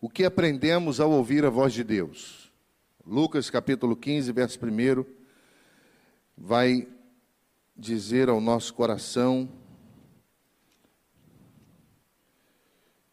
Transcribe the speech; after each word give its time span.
o 0.00 0.08
que 0.08 0.24
aprendemos 0.24 1.00
ao 1.00 1.10
ouvir 1.10 1.44
a 1.44 1.50
voz 1.50 1.72
de 1.72 1.82
Deus. 1.82 2.52
Lucas 3.04 3.50
capítulo 3.50 3.96
15, 3.96 4.30
verso 4.32 4.58
1, 4.64 5.04
vai 6.36 6.86
dizer 7.76 8.28
ao 8.28 8.40
nosso 8.40 8.74
coração 8.74 9.48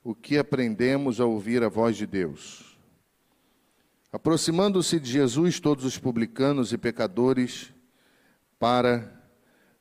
o 0.04 0.14
que 0.14 0.38
aprendemos 0.38 1.20
ao 1.20 1.32
ouvir 1.32 1.64
a 1.64 1.70
voz 1.70 1.98
de 1.98 2.06
Deus. 2.06 2.78
Aproximando-se 4.12 5.00
de 5.00 5.12
Jesus, 5.12 5.60
todos 5.60 5.84
os 5.84 5.98
publicanos 5.98 6.72
e 6.72 6.78
pecadores 6.78 7.74
para 8.60 9.12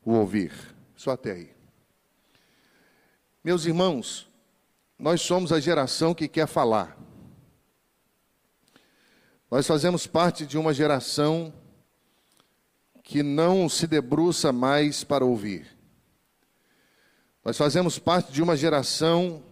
o 0.05 0.13
ouvir. 0.13 0.53
Só 0.97 1.13
até 1.13 1.33
aí. 1.33 1.51
Meus 3.45 3.67
irmãos, 3.67 4.29
nós 5.05 5.21
somos 5.21 5.53
a 5.53 5.61
geração 5.61 6.15
que 6.15 6.27
quer 6.27 6.47
falar. 6.47 6.97
Nós 9.51 9.67
fazemos 9.67 10.07
parte 10.07 10.47
de 10.47 10.57
uma 10.57 10.73
geração 10.73 11.53
que 13.03 13.23
não 13.23 13.69
se 13.69 13.87
debruça 13.87 14.51
mais 14.51 15.05
para 15.05 15.23
ouvir. 15.23 15.67
Nós 17.45 17.55
fazemos 17.59 17.99
parte 17.99 18.33
de 18.33 18.43
uma 18.43 18.57
geração 18.57 19.43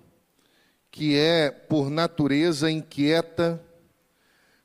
que 0.91 1.19
é, 1.19 1.51
por 1.51 1.91
natureza, 1.91 2.71
inquieta, 2.71 3.63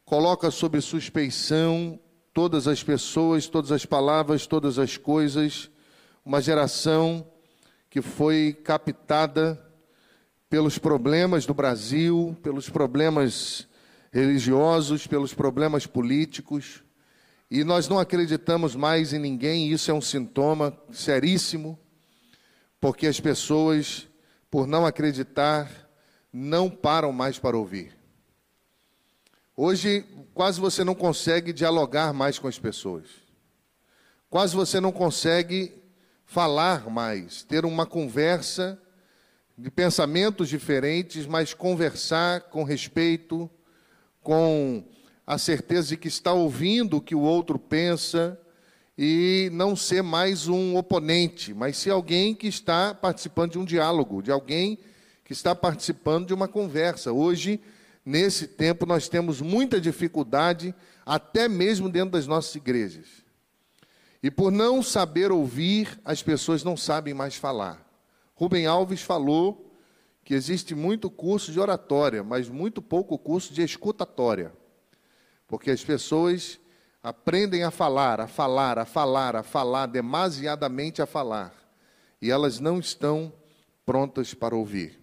coloca 0.06 0.50
sob 0.50 0.80
suspeição 0.80 2.00
todas 2.34 2.66
as 2.66 2.82
pessoas, 2.82 3.46
todas 3.48 3.74
as 3.74 3.86
palavras, 3.86 4.48
todas 4.48 4.80
as 4.80 4.96
coisas, 4.96 5.70
uma 6.24 6.42
geração 6.42 7.30
que 7.90 8.02
foi 8.02 8.54
captada 8.64 9.67
pelos 10.50 10.78
problemas 10.78 11.46
do 11.46 11.54
Brasil, 11.54 12.38
pelos 12.42 12.70
problemas 12.70 13.68
religiosos, 14.12 15.06
pelos 15.06 15.34
problemas 15.34 15.86
políticos, 15.86 16.84
e 17.50 17.64
nós 17.64 17.88
não 17.88 18.00
acreditamos 18.00 18.76
mais 18.76 19.14
em 19.14 19.20
ninguém, 19.20 19.68
e 19.68 19.74
isso 19.74 19.90
é 19.92 19.94
um 19.94 20.02
sintoma 20.02 20.78
seríssimo, 20.92 21.80
porque 22.80 23.08
as 23.08 23.20
pessoas, 23.20 24.08
por 24.50 24.68
não 24.68 24.86
acreditar, 24.86 25.70
não 26.32 26.70
param 26.70 27.12
mais 27.12 27.40
para 27.40 27.58
ouvir. 27.58 27.98
Hoje, 29.56 30.06
quase 30.34 30.60
você 30.60 30.84
não 30.84 30.94
consegue 30.94 31.52
dialogar 31.52 32.14
mais 32.14 32.38
com 32.38 32.48
as 32.48 32.60
pessoas. 32.60 33.06
Quase 34.30 34.56
você 34.56 34.80
não 34.80 34.92
consegue 34.92 35.74
falar 36.26 36.90
mais, 36.90 37.44
ter 37.44 37.66
uma 37.66 37.86
conversa 37.86 38.80
de 39.58 39.72
pensamentos 39.72 40.50
diferentes, 40.50 41.26
mas 41.26 41.54
conversar 41.54 42.42
com 42.42 42.64
respeito, 42.64 43.50
com 44.22 44.84
a 45.26 45.38
certeza 45.40 45.90
de 45.90 45.98
que 45.98 46.08
está 46.08 46.32
ouvindo 46.32 46.98
o 46.98 47.02
que 47.02 47.16
o 47.16 47.22
outro 47.22 47.58
pensa 47.58 48.40
e 48.96 49.50
não 49.52 49.76
ser 49.76 50.04
mais 50.04 50.48
um 50.48 50.78
oponente, 50.78 51.56
mas 51.56 51.78
ser 51.78 51.90
alguém 51.90 52.36
que 52.36 52.48
está 52.48 52.94
participando 52.94 53.54
de 53.54 53.60
um 53.60 53.66
diálogo, 53.66 54.22
de 54.22 54.32
alguém 54.32 54.78
que 55.26 55.34
está 55.34 55.56
participando 55.56 56.28
de 56.28 56.34
uma 56.36 56.48
conversa. 56.48 57.12
Hoje, 57.12 57.60
nesse 58.06 58.48
tempo, 58.48 58.86
nós 58.86 59.10
temos 59.10 59.42
muita 59.42 59.82
dificuldade, 59.82 60.74
até 61.04 61.48
mesmo 61.48 61.90
dentro 61.90 62.12
das 62.12 62.28
nossas 62.28 62.54
igrejas. 62.56 63.08
E 64.22 64.30
por 64.30 64.52
não 64.52 64.84
saber 64.84 65.32
ouvir, 65.32 66.00
as 66.06 66.22
pessoas 66.22 66.64
não 66.64 66.78
sabem 66.78 67.14
mais 67.14 67.36
falar. 67.36 67.87
Rubem 68.38 68.68
Alves 68.68 69.02
falou 69.02 69.76
que 70.24 70.36
existe 70.36 70.76
muito 70.76 71.10
curso 71.10 71.52
de 71.52 71.60
oratória, 71.60 72.24
mas 72.24 72.48
muito 72.48 72.84
pouco 72.84 73.18
curso 73.18 73.52
de 73.52 73.64
escutatória. 73.64 74.54
Porque 75.48 75.72
as 75.72 75.84
pessoas 75.84 76.60
aprendem 77.02 77.64
a 77.64 77.72
falar, 77.72 78.22
a 78.22 78.28
falar, 78.28 78.78
a 78.78 78.86
falar, 78.86 79.36
a 79.36 79.42
falar, 79.42 79.88
demasiadamente 79.88 81.02
a 81.02 81.08
falar. 81.08 81.52
E 82.22 82.30
elas 82.30 82.60
não 82.60 82.78
estão 82.78 83.34
prontas 83.84 84.36
para 84.36 84.56
ouvir. 84.56 85.02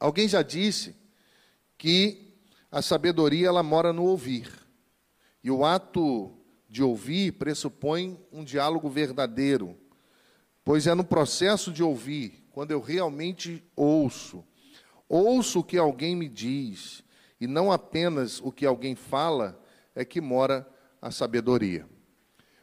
Alguém 0.00 0.26
já 0.26 0.42
disse 0.42 0.96
que 1.78 2.34
a 2.72 2.82
sabedoria 2.82 3.46
ela 3.46 3.62
mora 3.62 3.92
no 3.92 4.02
ouvir. 4.02 4.50
E 5.44 5.50
o 5.50 5.64
ato 5.64 6.32
de 6.68 6.82
ouvir 6.82 7.34
pressupõe 7.34 8.18
um 8.32 8.42
diálogo 8.42 8.88
verdadeiro, 8.88 9.78
pois 10.64 10.86
é 10.86 10.94
no 10.94 11.04
processo 11.04 11.72
de 11.72 11.82
ouvir, 11.82 12.46
quando 12.52 12.70
eu 12.70 12.80
realmente 12.80 13.64
ouço, 13.74 14.44
ouço 15.08 15.60
o 15.60 15.64
que 15.64 15.78
alguém 15.78 16.14
me 16.14 16.28
diz, 16.28 17.02
e 17.40 17.46
não 17.46 17.72
apenas 17.72 18.40
o 18.40 18.52
que 18.52 18.64
alguém 18.64 18.94
fala, 18.94 19.60
é 19.94 20.04
que 20.04 20.20
mora 20.20 20.68
a 21.00 21.10
sabedoria. 21.10 21.86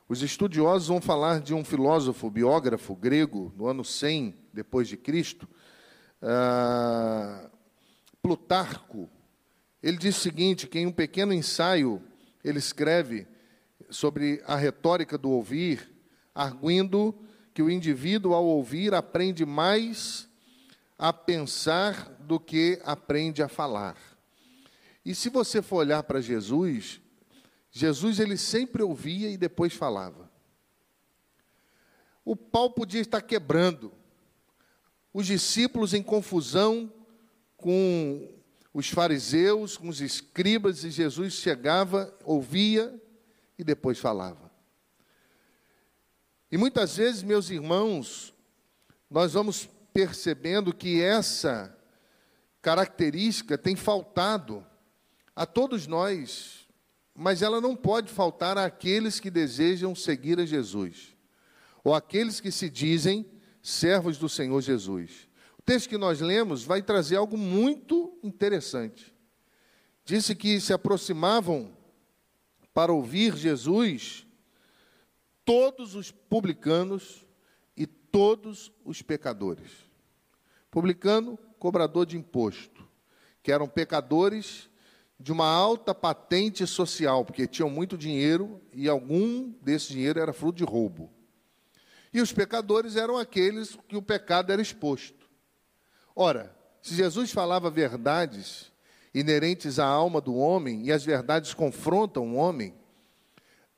Os 0.08 0.24
estudiosos 0.24 0.88
vão 0.88 1.02
falar 1.02 1.40
de 1.40 1.54
um 1.54 1.64
filósofo, 1.64 2.30
biógrafo 2.30 2.96
grego, 2.96 3.54
no 3.56 3.68
ano 3.68 3.84
100 3.84 4.36
depois 4.54 4.88
de 4.88 4.98
Cristo, 4.98 5.48
ah, 6.22 7.50
Plutarco, 8.22 9.10
ele 9.82 9.98
diz 9.98 10.18
o 10.18 10.20
seguinte, 10.20 10.68
que 10.68 10.80
em 10.80 10.86
um 10.86 10.92
pequeno 10.92 11.34
ensaio 11.34 12.02
ele 12.44 12.60
escreve 12.60 13.28
sobre 13.90 14.42
a 14.46 14.56
retórica 14.56 15.18
do 15.18 15.30
ouvir, 15.30 15.90
arguindo 16.36 17.16
que 17.60 17.64
o 17.64 17.70
indivíduo 17.70 18.34
ao 18.34 18.46
ouvir 18.46 18.94
aprende 18.94 19.46
mais 19.46 20.30
a 20.98 21.12
pensar 21.12 22.10
do 22.22 22.40
que 22.40 22.80
aprende 22.86 23.44
a 23.44 23.50
falar. 23.50 23.98
E 25.04 25.14
se 25.14 25.28
você 25.28 25.62
for 25.62 25.80
olhar 25.80 26.04
para 26.04 26.22
Jesus, 26.22 27.02
Jesus 27.70 28.18
ele 28.18 28.38
sempre 28.38 28.82
ouvia 28.82 29.30
e 29.30 29.36
depois 29.36 29.74
falava. 29.74 30.32
O 32.24 32.34
pau 32.34 32.70
podia 32.70 33.02
estar 33.02 33.22
quebrando, 33.22 33.92
os 35.14 35.28
discípulos 35.28 35.94
em 35.94 36.02
confusão 36.02 36.90
com 37.58 38.40
os 38.74 38.88
fariseus, 38.88 39.76
com 39.76 39.90
os 39.90 40.00
escribas, 40.00 40.86
e 40.86 40.92
Jesus 40.92 41.34
chegava, 41.34 42.18
ouvia 42.24 42.98
e 43.58 43.66
depois 43.66 44.00
falava. 44.00 44.49
E 46.52 46.58
muitas 46.58 46.98
vezes, 46.98 47.22
meus 47.22 47.50
irmãos, 47.50 48.34
nós 49.10 49.34
vamos 49.34 49.70
percebendo 49.94 50.74
que 50.74 51.02
essa 51.02 51.76
característica 52.62 53.58
tem 53.58 53.76
faltado 53.76 54.66
a 55.36 55.46
todos 55.46 55.88
nós, 55.88 56.68
mas 57.16 57.42
ela 57.42 57.62
não 57.62 57.76
pode 57.76 58.12
faltar 58.12 58.58
àqueles 58.58 59.20
que 59.20 59.30
desejam 59.30 59.94
seguir 59.94 60.40
a 60.40 60.46
Jesus, 60.46 61.16
ou 61.84 61.94
àqueles 61.94 62.40
que 62.40 62.52
se 62.52 62.70
dizem 62.70 63.26
servos 63.62 64.18
do 64.18 64.28
Senhor 64.28 64.60
Jesus. 64.62 65.30
O 65.58 65.62
texto 65.62 65.90
que 65.90 65.98
nós 65.98 66.20
lemos 66.20 66.64
vai 66.64 66.82
trazer 66.82 67.16
algo 67.16 67.38
muito 67.38 68.18
interessante. 68.24 69.14
Disse 70.04 70.34
que 70.34 70.60
se 70.60 70.74
aproximavam 70.74 71.72
para 72.74 72.92
ouvir 72.92 73.36
Jesus 73.36 74.26
todos 75.50 75.96
os 75.96 76.12
publicanos 76.12 77.26
e 77.76 77.88
todos 77.88 78.72
os 78.86 79.02
pecadores. 79.02 79.72
Publicano, 80.70 81.40
cobrador 81.58 82.06
de 82.06 82.16
imposto, 82.16 82.88
que 83.42 83.52
eram 83.52 83.68
pecadores 83.68 84.70
de 85.20 85.32
uma 85.32 85.48
alta 85.48 85.96
patente 85.96 86.68
social, 86.68 87.26
porque 87.26 87.48
tinham 87.48 87.68
muito 87.68 87.98
dinheiro 87.98 88.62
e 88.72 88.88
algum 88.88 89.50
desse 89.64 89.92
dinheiro 89.92 90.20
era 90.20 90.32
fruto 90.34 90.60
de 90.60 90.64
roubo. 90.64 91.12
E 92.14 92.22
os 92.22 92.32
pecadores 92.32 92.96
eram 92.96 93.18
aqueles 93.18 93.76
que 93.88 93.98
o 93.98 94.04
pecado 94.04 94.54
era 94.54 94.62
exposto. 94.62 95.28
Ora, 96.16 96.56
se 96.80 96.94
Jesus 96.94 97.32
falava 97.32 97.72
verdades 97.72 98.72
inerentes 99.16 99.80
à 99.80 99.88
alma 99.88 100.22
do 100.22 100.36
homem 100.36 100.86
e 100.86 100.92
as 100.92 101.04
verdades 101.04 101.56
confrontam 101.56 102.36
o 102.36 102.36
homem, 102.36 102.79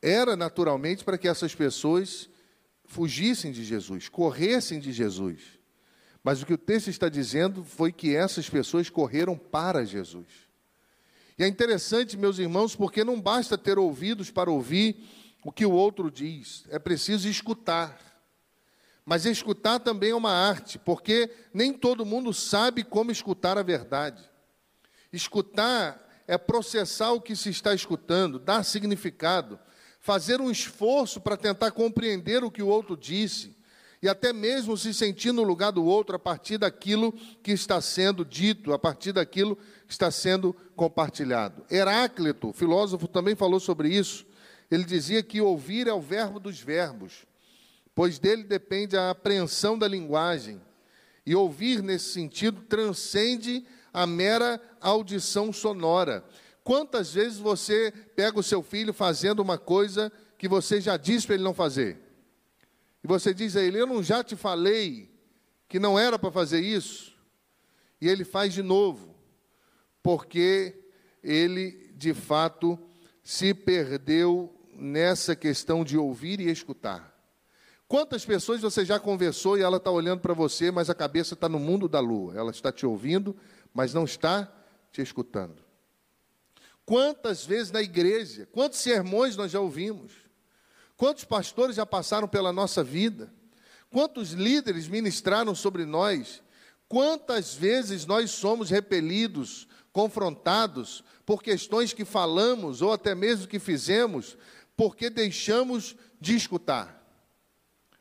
era 0.01 0.36
naturalmente 0.36 1.03
para 1.03 1.18
que 1.18 1.27
essas 1.27 1.53
pessoas 1.53 2.30
fugissem 2.86 3.51
de 3.51 3.63
Jesus, 3.63 4.09
corressem 4.09 4.80
de 4.80 4.92
Jesus. 4.92 5.59
Mas 6.24 6.42
o 6.42 6.45
que 6.45 6.53
o 6.53 6.57
texto 6.57 6.89
está 6.89 7.09
dizendo 7.09 7.63
foi 7.63 7.92
que 7.92 8.15
essas 8.15 8.50
pessoas 8.50 8.89
correram 8.89 9.38
para 9.38 9.86
Jesus. 9.86 10.27
E 11.38 11.44
é 11.44 11.48
interessante, 11.48 12.18
meus 12.18 12.38
irmãos, 12.38 12.75
porque 12.75 13.03
não 13.03 13.19
basta 13.19 13.57
ter 13.57 13.80
ouvidos 13.80 14.30
para 14.30 14.51
ouvir 14.51 15.03
o 15.44 15.51
que 15.51 15.65
o 15.65 15.71
outro 15.71 16.12
diz, 16.12 16.65
é 16.69 16.77
preciso 16.77 17.27
escutar. 17.27 18.00
Mas 19.03 19.25
escutar 19.25 19.80
também 19.80 20.12
é 20.12 20.15
uma 20.15 20.31
arte, 20.31 20.77
porque 20.77 21.31
nem 21.53 21.74
todo 21.74 22.06
mundo 22.06 22.33
sabe 22.33 22.83
como 22.83 23.12
escutar 23.12 23.57
a 23.57 23.63
verdade. 23.63 24.24
Escutar 25.12 26.07
é 26.27 26.38
processar 26.38 27.12
o 27.12 27.19
que 27.19 27.36
se 27.36 27.50
está 27.50 27.74
escutando, 27.74 28.38
dar 28.38 28.63
significado, 28.63 29.59
fazer 30.01 30.42
um 30.42 30.50
esforço 30.50 31.21
para 31.21 31.38
tentar 31.38 31.71
compreender 31.71 32.44
o 32.44 32.51
que 32.51 32.63
o 32.63 32.68
outro 32.68 32.98
disse. 32.98 33.56
e 34.03 34.09
até 34.09 34.33
mesmo 34.33 34.75
se 34.75 34.95
sentir 34.95 35.31
no 35.31 35.44
lugar 35.44 35.69
do 35.69 35.86
outro 35.86 36.15
a 36.15 36.19
partir 36.19 36.57
daquilo 36.57 37.13
que 37.44 37.51
está 37.51 37.80
sendo 37.80 38.25
dito, 38.25 38.74
a 38.74 38.80
partir 38.80 39.12
daquilo 39.12 39.56
que 39.86 39.94
está 39.94 40.09
sendo 40.09 40.56
compartilhado. 40.75 41.63
Heráclito, 41.69 42.51
filósofo, 42.51 43.07
também 43.07 43.36
falou 43.36 43.59
sobre 43.59 43.89
isso. 43.89 44.25
Ele 44.71 44.83
dizia 44.86 45.21
que 45.21 45.39
ouvir 45.39 45.88
é 45.88 45.94
o 45.94 46.01
verbo 46.01 46.39
dos 46.39 46.59
verbos, 46.59 47.27
pois 47.94 48.18
dele 48.18 48.42
depende 48.42 48.98
a 48.98 49.12
apreensão 49.12 49.77
da 49.77 49.88
linguagem. 49.88 50.59
E 51.24 51.36
ouvir, 51.36 51.83
nesse 51.83 52.12
sentido, 52.12 52.63
transcende 52.63 53.63
a 53.94 54.07
mera 54.07 54.59
audição 54.80 55.53
sonora. 55.53 56.25
Quantas 56.63 57.13
vezes 57.13 57.40
você 57.40 57.92
pega 58.16 58.40
o 58.40 58.44
seu 58.44 58.62
filho 58.62 58.94
fazendo 58.94 59.40
uma 59.40 59.58
coisa 59.58 60.12
que 60.38 60.48
você 60.48 60.80
já 60.80 60.96
disse 60.98 61.25
para 61.25 61.36
ele 61.36 61.44
não 61.44 61.54
fazer? 61.54 62.00
E 63.04 63.08
você 63.08 63.34
diz 63.34 63.56
a 63.56 63.62
ele: 63.62 63.80
Eu 63.80 63.88
não 63.88 64.04
já 64.04 64.24
te 64.24 64.36
falei 64.36 65.10
que 65.68 65.80
não 65.80 65.98
era 65.98 66.19
para 66.19 66.31
fazer 66.31 66.60
isso? 66.60 67.18
E 68.00 68.08
ele 68.08 68.24
faz 68.24 68.54
de 68.54 68.62
novo, 68.62 69.16
porque 70.04 70.75
ele, 71.24 71.92
de 71.96 72.13
fato, 72.13 72.78
se 73.24 73.54
perdeu 73.54 74.54
nessa 74.74 75.36
questão 75.36 75.84
de 75.84 75.98
ouvir 75.98 76.40
e 76.40 76.50
escutar. 76.50 77.12
Quantas 77.88 78.25
pessoas 78.25 78.62
você 78.62 78.86
já 78.86 79.00
conversou 79.00 79.58
e 79.58 79.62
ela 79.62 79.78
está 79.78 79.92
olhando 79.92 80.22
para 80.22 80.34
você, 80.34 80.72
mas 80.72 80.90
a 80.90 80.96
cabeça 80.96 81.34
está 81.34 81.50
no 81.50 81.60
mundo 81.60 81.88
da 81.90 82.00
lua? 82.00 82.36
Ela 82.36 82.52
está 82.52 82.72
te 82.72 82.86
ouvindo, 82.86 83.36
mas 83.74 83.94
não 83.94 84.06
está 84.06 84.52
te 84.92 85.02
escutando. 85.02 85.71
Quantas 86.92 87.46
vezes 87.46 87.72
na 87.72 87.82
igreja, 87.82 88.50
quantos 88.52 88.80
sermões 88.80 89.38
nós 89.38 89.50
já 89.50 89.62
ouvimos? 89.62 90.12
Quantos 90.98 91.24
pastores 91.24 91.78
já 91.78 91.86
passaram 91.86 92.28
pela 92.28 92.52
nossa 92.52 92.84
vida? 92.84 93.34
Quantos 93.90 94.32
líderes 94.32 94.90
ministraram 94.90 95.56
sobre 95.56 95.86
nós? 95.86 96.44
Quantas 96.90 97.56
vezes 97.56 98.06
nós 98.06 98.32
somos 98.32 98.70
repelidos, 98.70 99.70
confrontados 99.94 101.02
por 101.26 101.42
questões 101.42 101.94
que 101.94 102.04
falamos 102.04 102.82
ou 102.82 102.92
até 102.92 103.16
mesmo 103.16 103.48
que 103.48 103.58
fizemos, 103.58 104.38
porque 104.76 105.10
deixamos 105.10 105.96
de 106.20 106.36
escutar? 106.36 107.02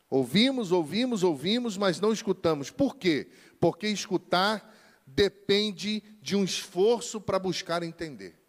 Ouvimos, 0.09 0.73
ouvimos, 0.73 1.23
ouvimos, 1.23 1.77
mas 1.77 2.01
não 2.01 2.11
escutamos. 2.11 2.69
Por 2.69 2.97
quê? 2.97 3.31
Porque 3.57 3.87
escutar 3.87 4.69
depende 5.07 6.03
de 6.21 6.35
um 6.35 6.43
esforço 6.43 7.21
para 7.21 7.39
buscar 7.39 7.83
entender. 7.83 8.40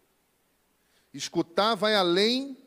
Escutar 1.13 1.75
vai 1.75 1.95
além 1.95 2.57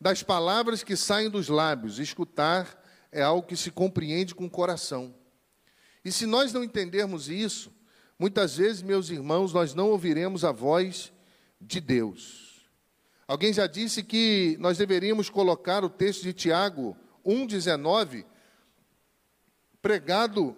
das 0.00 0.22
palavras 0.22 0.82
que 0.82 0.96
saem 0.96 1.28
dos 1.28 1.48
lábios. 1.48 1.98
Escutar 1.98 2.80
é 3.10 3.22
algo 3.22 3.46
que 3.46 3.56
se 3.56 3.70
compreende 3.70 4.34
com 4.34 4.46
o 4.46 4.50
coração. 4.50 5.14
E 6.04 6.10
se 6.10 6.26
nós 6.26 6.52
não 6.52 6.64
entendermos 6.64 7.28
isso, 7.28 7.72
muitas 8.18 8.56
vezes, 8.56 8.82
meus 8.82 9.10
irmãos, 9.10 9.52
nós 9.52 9.74
não 9.74 9.90
ouviremos 9.90 10.44
a 10.44 10.52
voz 10.52 11.12
de 11.60 11.80
Deus. 11.80 12.68
Alguém 13.26 13.52
já 13.52 13.66
disse 13.66 14.02
que 14.02 14.56
nós 14.60 14.78
deveríamos 14.78 15.30
colocar 15.30 15.84
o 15.84 15.90
texto 15.90 16.22
de 16.22 16.32
Tiago 16.32 16.96
1,19 17.24 18.24
pregado 19.80 20.56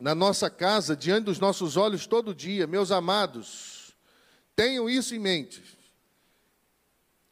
na 0.00 0.14
nossa 0.14 0.50
casa, 0.50 0.96
diante 0.96 1.26
dos 1.26 1.38
nossos 1.38 1.76
olhos 1.76 2.06
todo 2.06 2.34
dia. 2.34 2.66
Meus 2.66 2.90
amados, 2.90 3.96
tenham 4.56 4.88
isso 4.88 5.14
em 5.14 5.18
mente. 5.18 5.73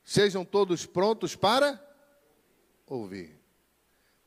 Sejam 0.05 0.45
todos 0.45 0.85
prontos 0.85 1.37
para 1.37 1.81
ouvir, 2.87 3.39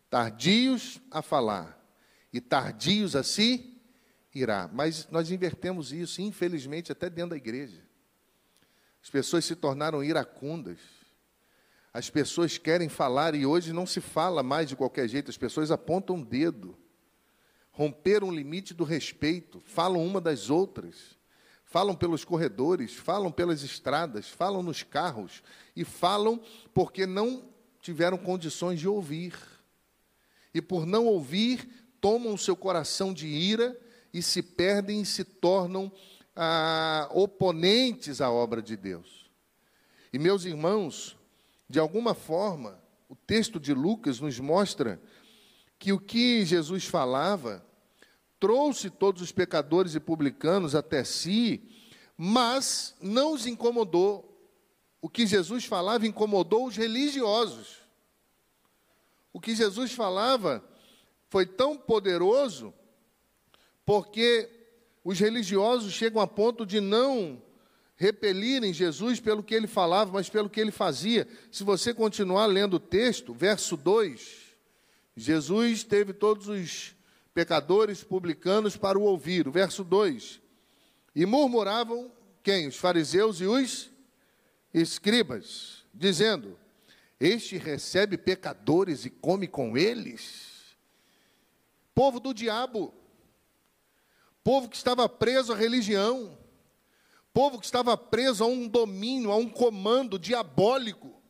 tardios 0.09 1.01
a 1.11 1.21
falar 1.21 1.79
e 2.31 2.39
tardios 2.39 3.15
a 3.15 3.23
se 3.23 3.79
irá. 4.33 4.69
Mas 4.71 5.07
nós 5.09 5.29
invertemos 5.31 5.91
isso, 5.91 6.21
infelizmente, 6.21 6.91
até 6.91 7.09
dentro 7.09 7.31
da 7.31 7.37
igreja. 7.37 7.83
As 9.01 9.09
pessoas 9.09 9.45
se 9.45 9.55
tornaram 9.55 10.03
iracundas. 10.03 10.79
As 11.93 12.09
pessoas 12.09 12.57
querem 12.57 12.89
falar 12.89 13.35
e 13.35 13.45
hoje 13.45 13.71
não 13.71 13.85
se 13.85 14.01
fala 14.01 14.43
mais 14.43 14.67
de 14.67 14.75
qualquer 14.75 15.07
jeito, 15.07 15.29
as 15.29 15.37
pessoas 15.37 15.71
apontam 15.71 16.17
o 16.19 16.25
dedo. 16.25 16.77
Romperam 17.71 18.29
o 18.29 18.35
limite 18.35 18.73
do 18.73 18.83
respeito, 18.83 19.61
falam 19.61 20.05
uma 20.05 20.19
das 20.19 20.49
outras 20.49 21.14
falam 21.75 21.93
pelos 21.93 22.23
corredores, 22.23 22.93
falam 22.93 23.29
pelas 23.29 23.61
estradas, 23.61 24.29
falam 24.29 24.63
nos 24.63 24.81
carros 24.81 25.43
e 25.75 25.83
falam 25.83 26.41
porque 26.73 27.05
não 27.05 27.43
tiveram 27.81 28.17
condições 28.17 28.79
de 28.79 28.87
ouvir. 28.87 29.35
E 30.53 30.61
por 30.61 30.85
não 30.85 31.05
ouvir, 31.05 31.67
tomam 31.99 32.33
o 32.33 32.37
seu 32.37 32.55
coração 32.55 33.13
de 33.13 33.27
ira 33.27 33.77
e 34.13 34.21
se 34.21 34.41
perdem 34.41 35.01
e 35.01 35.05
se 35.05 35.25
tornam 35.25 35.91
ah, 36.33 37.09
oponentes 37.11 38.21
à 38.21 38.31
obra 38.31 38.61
de 38.61 38.77
Deus. 38.77 39.29
E 40.13 40.17
meus 40.17 40.45
irmãos, 40.45 41.17
de 41.69 41.77
alguma 41.77 42.13
forma, 42.13 42.81
o 43.09 43.17
texto 43.17 43.59
de 43.59 43.73
Lucas 43.73 44.21
nos 44.21 44.39
mostra 44.39 44.97
que 45.77 45.91
o 45.91 45.99
que 45.99 46.45
Jesus 46.45 46.85
falava 46.85 47.64
trouxe 48.45 48.91
todos 48.91 49.23
os 49.23 49.31
pecadores 49.31 49.95
e 49.95 49.99
publicanos 49.99 50.75
até 50.75 51.03
si, 51.03 51.63
mas 52.15 52.95
não 53.01 53.33
os 53.33 53.47
incomodou. 53.47 54.39
O 55.01 55.09
que 55.09 55.25
Jesus 55.25 55.65
falava 55.65 56.05
incomodou 56.05 56.67
os 56.67 56.77
religiosos. 56.77 57.79
O 59.33 59.41
que 59.41 59.55
Jesus 59.55 59.93
falava 59.93 60.63
foi 61.27 61.47
tão 61.47 61.75
poderoso 61.75 62.71
porque 63.83 64.47
os 65.03 65.19
religiosos 65.19 65.91
chegam 65.91 66.21
a 66.21 66.27
ponto 66.27 66.67
de 66.67 66.79
não 66.79 67.41
repelirem 67.95 68.71
Jesus 68.71 69.19
pelo 69.19 69.41
que 69.41 69.55
ele 69.55 69.65
falava, 69.65 70.11
mas 70.11 70.29
pelo 70.29 70.51
que 70.51 70.61
ele 70.61 70.71
fazia. 70.71 71.27
Se 71.51 71.63
você 71.63 71.95
continuar 71.95 72.45
lendo 72.45 72.75
o 72.75 72.79
texto, 72.79 73.33
verso 73.33 73.75
2, 73.75 74.53
Jesus 75.17 75.83
teve 75.83 76.13
todos 76.13 76.47
os 76.47 76.94
pecadores 77.35 78.01
publicanos 78.01 78.77
para 78.77 78.97
o 78.97 79.03
ouvir. 79.03 79.45
O 79.45 79.51
verso 79.51 79.83
2. 79.83 80.39
E 81.13 81.25
murmuravam 81.25 82.09
quem? 82.41 82.67
Os 82.67 82.77
fariseus 82.77 83.41
e 83.41 83.45
os 83.45 83.91
escribas, 84.73 85.85
dizendo: 85.93 86.57
Este 87.19 87.57
recebe 87.57 88.17
pecadores 88.17 89.05
e 89.05 89.09
come 89.09 89.47
com 89.47 89.77
eles. 89.77 90.75
Povo 91.93 92.19
do 92.19 92.33
diabo, 92.33 92.93
povo 94.43 94.69
que 94.69 94.75
estava 94.75 95.07
preso 95.07 95.53
à 95.53 95.55
religião, 95.55 96.37
povo 97.33 97.59
que 97.59 97.65
estava 97.65 97.97
preso 97.97 98.43
a 98.43 98.47
um 98.47 98.67
domínio, 98.67 99.31
a 99.31 99.35
um 99.35 99.49
comando 99.49 100.17
diabólico 100.17 101.21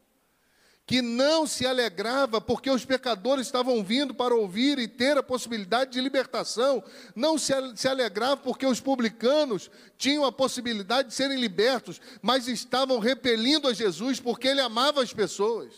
que 0.86 1.02
não 1.02 1.48
se 1.48 1.66
alegrava 1.66 2.40
porque 2.40 2.70
os 2.70 2.86
pecadores 2.86 3.48
estavam 3.48 3.84
vindo 3.84 4.14
para 4.14 4.36
ouvir 4.36 4.78
e 4.78 4.88
ter 4.88 5.18
a 5.18 5.24
possibilidade 5.24 5.92
de 5.92 6.02
libertação, 6.02 6.84
não 7.16 7.40
se, 7.40 7.54
alegrava 7.88 8.38
porque 8.38 8.68
os 8.68 8.80
publicanos 8.80 9.72
tinham 9.98 10.24
a 10.24 10.32
possibilidade 10.32 11.10
de 11.10 11.16
serem 11.16 11.40
libertos, 11.40 12.00
mas 12.22 12.48
estavam 12.48 13.00
repelindo 13.00 13.68
a 13.68 13.74
Jesus 13.74 14.20
porque 14.20 14.48
ele 14.48 14.62
amava 14.62 15.02
as 15.02 15.12
pessoas. 15.12 15.74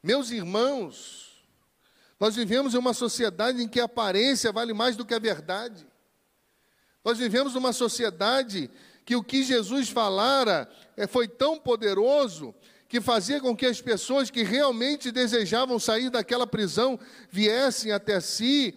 Meus 0.00 0.30
irmãos, 0.30 1.44
nós 2.20 2.36
vivemos 2.36 2.74
em 2.74 2.78
uma 2.78 2.94
sociedade 2.94 3.60
em 3.60 3.66
que 3.66 3.80
a 3.80 3.84
aparência 3.84 4.52
vale 4.52 4.72
mais 4.72 4.94
do 4.94 5.04
que 5.04 5.14
a 5.14 5.18
verdade. 5.18 5.84
Nós 7.04 7.18
vivemos 7.18 7.54
numa 7.54 7.72
sociedade 7.72 8.70
que 9.04 9.16
o 9.16 9.22
que 9.22 9.42
Jesus 9.42 9.88
falara 9.88 10.70
eh, 10.96 11.06
foi 11.06 11.28
tão 11.28 11.58
poderoso 11.58 12.54
que 12.94 13.00
fazia 13.00 13.40
com 13.40 13.56
que 13.56 13.66
as 13.66 13.80
pessoas 13.80 14.30
que 14.30 14.44
realmente 14.44 15.10
desejavam 15.10 15.80
sair 15.80 16.10
daquela 16.10 16.46
prisão 16.46 16.96
viessem 17.28 17.90
até 17.90 18.20
si 18.20 18.72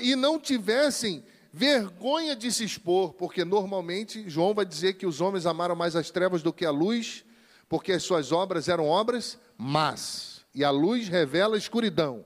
e 0.00 0.16
não 0.16 0.40
tivessem 0.40 1.22
vergonha 1.52 2.34
de 2.34 2.50
se 2.50 2.64
expor, 2.64 3.12
porque 3.12 3.44
normalmente 3.44 4.24
João 4.30 4.54
vai 4.54 4.64
dizer 4.64 4.94
que 4.94 5.04
os 5.04 5.20
homens 5.20 5.44
amaram 5.44 5.76
mais 5.76 5.94
as 5.94 6.10
trevas 6.10 6.42
do 6.42 6.54
que 6.54 6.64
a 6.64 6.70
luz, 6.70 7.22
porque 7.68 7.92
as 7.92 8.02
suas 8.02 8.32
obras 8.32 8.66
eram 8.66 8.88
obras 8.88 9.38
más, 9.58 10.42
e 10.54 10.64
a 10.64 10.70
luz 10.70 11.06
revela 11.08 11.54
a 11.54 11.58
escuridão. 11.58 12.24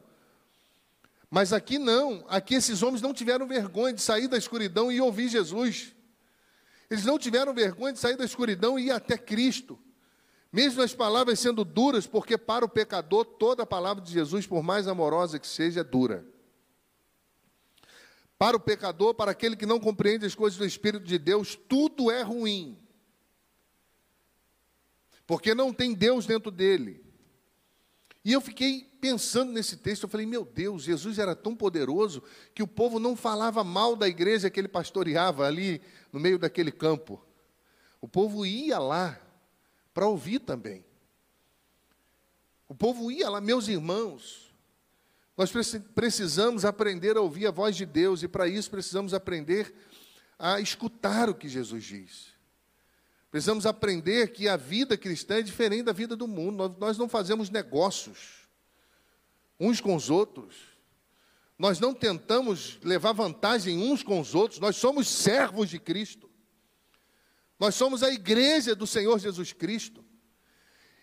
Mas 1.28 1.52
aqui 1.52 1.80
não, 1.80 2.24
aqui 2.28 2.54
esses 2.54 2.80
homens 2.80 3.02
não 3.02 3.12
tiveram 3.12 3.44
vergonha 3.48 3.92
de 3.92 4.02
sair 4.02 4.28
da 4.28 4.38
escuridão 4.38 4.92
e 4.92 5.00
ouvir 5.00 5.28
Jesus. 5.28 5.96
Eles 6.88 7.04
não 7.04 7.18
tiveram 7.18 7.52
vergonha 7.52 7.92
de 7.92 7.98
sair 7.98 8.16
da 8.16 8.24
escuridão 8.24 8.78
e 8.78 8.86
ir 8.86 8.90
até 8.92 9.18
Cristo. 9.18 9.76
Mesmo 10.54 10.82
as 10.82 10.94
palavras 10.94 11.40
sendo 11.40 11.64
duras, 11.64 12.06
porque 12.06 12.38
para 12.38 12.64
o 12.64 12.68
pecador 12.68 13.24
toda 13.24 13.64
a 13.64 13.66
palavra 13.66 14.00
de 14.00 14.12
Jesus, 14.12 14.46
por 14.46 14.62
mais 14.62 14.86
amorosa 14.86 15.36
que 15.36 15.48
seja, 15.48 15.80
é 15.80 15.82
dura. 15.84 16.24
Para 18.38 18.56
o 18.56 18.60
pecador, 18.60 19.14
para 19.14 19.32
aquele 19.32 19.56
que 19.56 19.66
não 19.66 19.80
compreende 19.80 20.24
as 20.24 20.34
coisas 20.36 20.56
do 20.56 20.64
Espírito 20.64 21.04
de 21.04 21.18
Deus, 21.18 21.58
tudo 21.68 22.08
é 22.08 22.22
ruim. 22.22 22.78
Porque 25.26 25.56
não 25.56 25.72
tem 25.72 25.92
Deus 25.92 26.24
dentro 26.24 26.52
dele. 26.52 27.04
E 28.24 28.32
eu 28.32 28.40
fiquei 28.40 28.88
pensando 29.00 29.50
nesse 29.50 29.76
texto, 29.76 30.04
eu 30.04 30.08
falei, 30.08 30.24
meu 30.24 30.44
Deus, 30.44 30.84
Jesus 30.84 31.18
era 31.18 31.34
tão 31.34 31.56
poderoso 31.56 32.22
que 32.54 32.62
o 32.62 32.68
povo 32.68 33.00
não 33.00 33.16
falava 33.16 33.64
mal 33.64 33.96
da 33.96 34.06
igreja 34.06 34.48
que 34.48 34.60
ele 34.60 34.68
pastoreava 34.68 35.48
ali 35.48 35.82
no 36.12 36.20
meio 36.20 36.38
daquele 36.38 36.70
campo. 36.70 37.20
O 38.00 38.06
povo 38.06 38.46
ia 38.46 38.78
lá 38.78 39.18
para 39.94 40.06
ouvir 40.06 40.40
também. 40.40 40.84
O 42.68 42.74
povo 42.74 43.10
ia 43.10 43.30
lá, 43.30 43.40
meus 43.40 43.68
irmãos. 43.68 44.52
Nós 45.36 45.50
precisamos 45.94 46.64
aprender 46.64 47.16
a 47.16 47.20
ouvir 47.20 47.46
a 47.46 47.50
voz 47.50 47.76
de 47.76 47.86
Deus 47.86 48.22
e 48.22 48.28
para 48.28 48.46
isso 48.46 48.70
precisamos 48.70 49.14
aprender 49.14 49.72
a 50.38 50.60
escutar 50.60 51.30
o 51.30 51.34
que 51.34 51.48
Jesus 51.48 51.84
diz. 51.84 52.34
Precisamos 53.30 53.66
aprender 53.66 54.32
que 54.32 54.48
a 54.48 54.56
vida 54.56 54.96
cristã 54.96 55.38
é 55.38 55.42
diferente 55.42 55.84
da 55.84 55.92
vida 55.92 56.14
do 56.14 56.28
mundo. 56.28 56.76
Nós 56.78 56.98
não 56.98 57.08
fazemos 57.08 57.50
negócios 57.50 58.48
uns 59.58 59.80
com 59.80 59.94
os 59.96 60.08
outros. 60.10 60.54
Nós 61.58 61.80
não 61.80 61.94
tentamos 61.94 62.78
levar 62.82 63.12
vantagem 63.12 63.78
uns 63.78 64.02
com 64.02 64.20
os 64.20 64.34
outros. 64.34 64.60
Nós 64.60 64.76
somos 64.76 65.08
servos 65.08 65.68
de 65.68 65.78
Cristo. 65.78 66.30
Nós 67.58 67.74
somos 67.74 68.02
a 68.02 68.10
igreja 68.10 68.74
do 68.74 68.86
Senhor 68.86 69.18
Jesus 69.18 69.52
Cristo. 69.52 70.04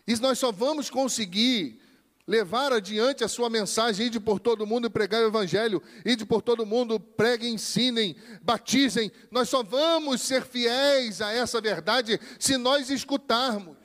E 0.08 0.16
nós 0.18 0.40
só 0.40 0.52
vamos 0.52 0.90
conseguir 0.90 1.80
levar 2.28 2.72
adiante 2.72 3.24
a 3.24 3.28
sua 3.28 3.50
mensagem, 3.50 4.08
ide 4.08 4.20
por 4.20 4.40
todo 4.40 4.66
mundo 4.66 4.88
e 4.88 4.90
pregar 4.90 5.22
o 5.22 5.28
evangelho, 5.28 5.82
ide 6.06 6.26
por 6.26 6.42
todo 6.42 6.66
mundo, 6.66 7.00
preguem, 7.00 7.56
ensinem, 7.56 8.16
batizem. 8.42 9.12
Nós 9.30 9.50
só 9.50 9.64
vamos 9.64 10.22
ser 10.22 10.46
fiéis 10.46 11.22
a 11.22 11.32
essa 11.32 11.60
verdade 11.60 12.20
se 12.40 12.58
nós 12.58 12.90
escutarmos. 12.90 13.78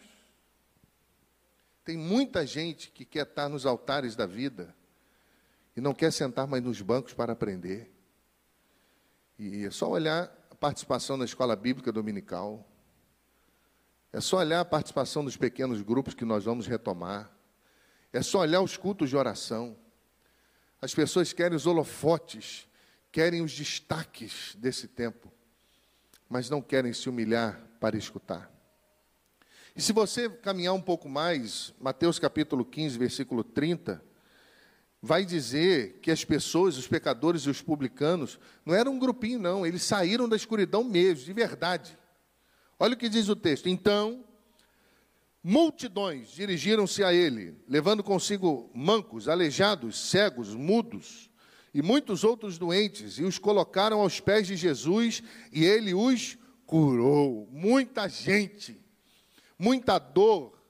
Tem 1.84 1.96
muita 1.96 2.46
gente 2.46 2.90
que 2.90 3.04
quer 3.04 3.26
estar 3.26 3.48
nos 3.48 3.64
altares 3.64 4.16
da 4.16 4.26
vida 4.26 4.74
e 5.76 5.80
não 5.80 5.94
quer 5.94 6.12
sentar 6.12 6.46
mais 6.46 6.62
nos 6.62 6.80
bancos 6.80 7.14
para 7.14 7.32
aprender. 7.32 7.92
E 9.38 9.64
é 9.64 9.70
só 9.70 9.88
olhar 9.90 10.35
participação 10.56 11.16
na 11.16 11.24
escola 11.24 11.54
bíblica 11.54 11.92
dominical. 11.92 12.66
É 14.12 14.20
só 14.20 14.38
olhar 14.38 14.60
a 14.60 14.64
participação 14.64 15.24
dos 15.24 15.36
pequenos 15.36 15.82
grupos 15.82 16.14
que 16.14 16.24
nós 16.24 16.44
vamos 16.44 16.66
retomar. 16.66 17.30
É 18.12 18.22
só 18.22 18.40
olhar 18.40 18.62
os 18.62 18.76
cultos 18.76 19.10
de 19.10 19.16
oração. 19.16 19.76
As 20.80 20.94
pessoas 20.94 21.32
querem 21.32 21.56
os 21.56 21.66
holofotes, 21.66 22.66
querem 23.12 23.42
os 23.42 23.52
destaques 23.52 24.54
desse 24.58 24.88
tempo, 24.88 25.32
mas 26.28 26.48
não 26.48 26.62
querem 26.62 26.92
se 26.92 27.08
humilhar 27.08 27.60
para 27.80 27.96
escutar. 27.96 28.50
E 29.74 29.82
se 29.82 29.92
você 29.92 30.30
caminhar 30.30 30.72
um 30.72 30.80
pouco 30.80 31.08
mais, 31.08 31.74
Mateus 31.78 32.18
capítulo 32.18 32.64
15, 32.64 32.98
versículo 32.98 33.44
30, 33.44 34.02
vai 35.06 35.24
dizer 35.24 36.00
que 36.02 36.10
as 36.10 36.24
pessoas, 36.24 36.76
os 36.76 36.86
pecadores 36.86 37.42
e 37.42 37.50
os 37.50 37.62
publicanos, 37.62 38.38
não 38.64 38.74
eram 38.74 38.92
um 38.92 38.98
grupinho, 38.98 39.38
não, 39.38 39.64
eles 39.64 39.82
saíram 39.82 40.28
da 40.28 40.36
escuridão 40.36 40.84
mesmo, 40.84 41.24
de 41.24 41.32
verdade. 41.32 41.96
Olha 42.78 42.92
o 42.92 42.96
que 42.96 43.08
diz 43.08 43.28
o 43.28 43.36
texto. 43.36 43.68
Então, 43.68 44.22
Multidões 45.48 46.30
dirigiram-se 46.32 47.04
a 47.04 47.14
ele, 47.14 47.54
levando 47.68 48.02
consigo 48.02 48.68
mancos, 48.74 49.28
aleijados, 49.28 49.96
cegos, 49.96 50.52
mudos 50.52 51.30
e 51.72 51.80
muitos 51.80 52.24
outros 52.24 52.58
doentes, 52.58 53.16
e 53.16 53.22
os 53.22 53.38
colocaram 53.38 54.00
aos 54.00 54.18
pés 54.18 54.48
de 54.48 54.56
Jesus, 54.56 55.22
e 55.52 55.64
ele 55.64 55.94
os 55.94 56.36
curou. 56.66 57.48
Muita 57.52 58.08
gente, 58.08 58.84
muita 59.56 60.00
dor, 60.00 60.60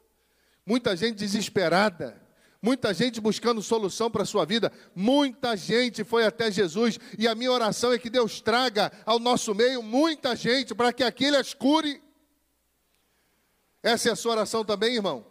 muita 0.66 0.94
gente 0.94 1.16
desesperada, 1.16 2.20
muita 2.60 2.92
gente 2.92 3.20
buscando 3.20 3.62
solução 3.62 4.10
para 4.10 4.22
a 4.22 4.26
sua 4.26 4.44
vida, 4.44 4.72
muita 4.94 5.56
gente 5.56 6.04
foi 6.04 6.24
até 6.24 6.50
Jesus, 6.50 6.98
e 7.18 7.28
a 7.28 7.34
minha 7.34 7.52
oração 7.52 7.92
é 7.92 7.98
que 7.98 8.10
Deus 8.10 8.40
traga 8.40 8.90
ao 9.04 9.18
nosso 9.18 9.54
meio 9.54 9.82
muita 9.82 10.34
gente 10.34 10.74
para 10.74 10.92
que 10.92 11.04
aquele 11.04 11.36
as 11.36 11.54
cure 11.54 12.02
essa 13.86 14.08
é 14.08 14.12
a 14.12 14.16
sua 14.16 14.32
oração 14.32 14.64
também, 14.64 14.96
irmão? 14.96 15.24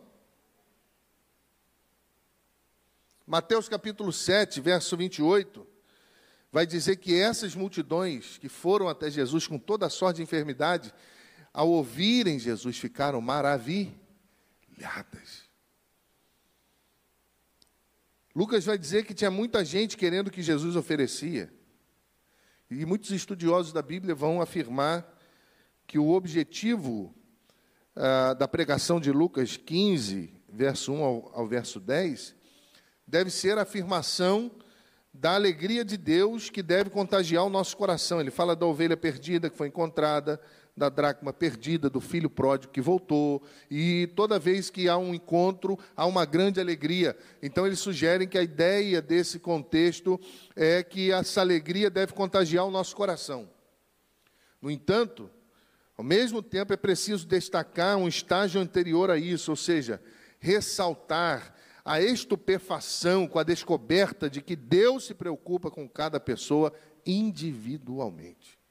Mateus 3.28 3.68
capítulo 3.68 4.14
7, 4.14 4.62
verso 4.62 4.96
28, 4.96 5.68
vai 6.54 6.66
dizer 6.66 6.96
que 6.96 7.20
essas 7.20 7.54
multidões 7.54 8.38
que 8.38 8.48
foram 8.48 8.88
até 8.88 9.12
Jesus 9.12 9.46
com 9.46 9.60
toda 9.60 9.88
a 9.88 9.90
sorte 9.90 10.18
de 10.18 10.24
enfermidade, 10.24 10.94
ao 11.52 11.68
ouvirem 11.68 12.40
Jesus, 12.40 12.78
ficaram 12.78 13.20
maravilhadas. 13.20 15.45
Lucas 18.36 18.66
vai 18.66 18.78
dizer 18.78 19.06
que 19.06 19.14
tinha 19.14 19.32
muita 19.32 19.64
gente 19.64 19.96
querendo 19.96 20.28
o 20.28 20.32
que 20.32 20.42
Jesus 20.42 20.76
oferecia. 20.76 21.50
E 22.70 22.86
muitos 22.86 23.12
estudiosos 23.12 23.72
da 23.72 23.82
Bíblia 23.82 24.14
vão 24.14 24.42
afirmar 24.42 25.08
que 25.88 25.98
o 25.98 26.10
objetivo 26.10 27.16
ah, 27.96 28.34
da 28.34 28.46
pregação 28.46 29.00
de 29.00 29.10
Lucas 29.10 29.56
15, 29.56 30.34
verso 30.50 30.92
1 30.92 31.04
ao, 31.04 31.32
ao 31.34 31.48
verso 31.48 31.80
10, 31.80 32.36
deve 33.08 33.30
ser 33.30 33.58
a 33.58 33.62
afirmação 33.62 34.52
da 35.14 35.36
alegria 35.36 35.86
de 35.86 35.96
Deus 35.96 36.50
que 36.50 36.62
deve 36.62 36.90
contagiar 36.90 37.46
o 37.46 37.50
nosso 37.50 37.78
coração. 37.78 38.20
Ele 38.20 38.32
fala 38.32 38.54
da 38.54 38.66
ovelha 38.66 38.98
perdida 38.98 39.50
que 39.50 39.56
foi 39.56 39.70
encontrada, 39.70 40.42
da 40.78 40.90
dracma 40.90 41.32
perdida, 41.32 41.90
do 41.90 42.02
filho 42.02 42.30
pródigo 42.30 42.74
que 42.74 42.82
voltou, 42.82 43.42
e 43.72 44.08
toda 44.16 44.38
vez 44.38 44.70
que 44.70 44.90
há 44.90 44.98
um 44.98 45.14
encontro, 45.14 45.80
há 45.96 46.06
uma 46.06 46.26
grande 46.26 46.60
alegria. 46.60 47.18
Então, 47.42 47.66
eles 47.66 47.80
sugerem 47.80 48.28
que 48.28 48.38
a 48.38 48.44
ideia 48.44 49.02
desse 49.02 49.40
contexto 49.40 50.20
é 50.56 50.84
que 50.84 51.12
essa 51.12 51.40
alegria 51.40 51.90
deve 51.90 52.14
contagiar 52.14 52.66
o 52.66 52.72
nosso 52.72 52.96
coração. 52.96 53.50
No 54.62 54.70
entanto, 54.70 55.30
ao 55.98 56.04
mesmo 56.04 56.42
tempo, 56.42 56.74
é 56.74 56.78
preciso 56.78 57.26
destacar 57.26 57.96
um 57.96 58.08
estágio 58.08 58.60
anterior 58.60 59.10
a 59.10 59.18
isso, 59.18 59.52
ou 59.52 59.56
seja, 59.56 60.02
ressaltar 60.40 61.56
a 61.86 62.02
estupefação 62.02 63.28
com 63.28 63.40
a 63.40 63.44
descoberta 63.44 64.30
de 64.30 64.42
que 64.42 64.56
Deus 64.56 65.06
se 65.06 65.14
preocupa 65.14 65.72
com 65.72 65.88
cada 65.88 66.20
pessoa 66.20 66.74
individualmente. 67.06 68.65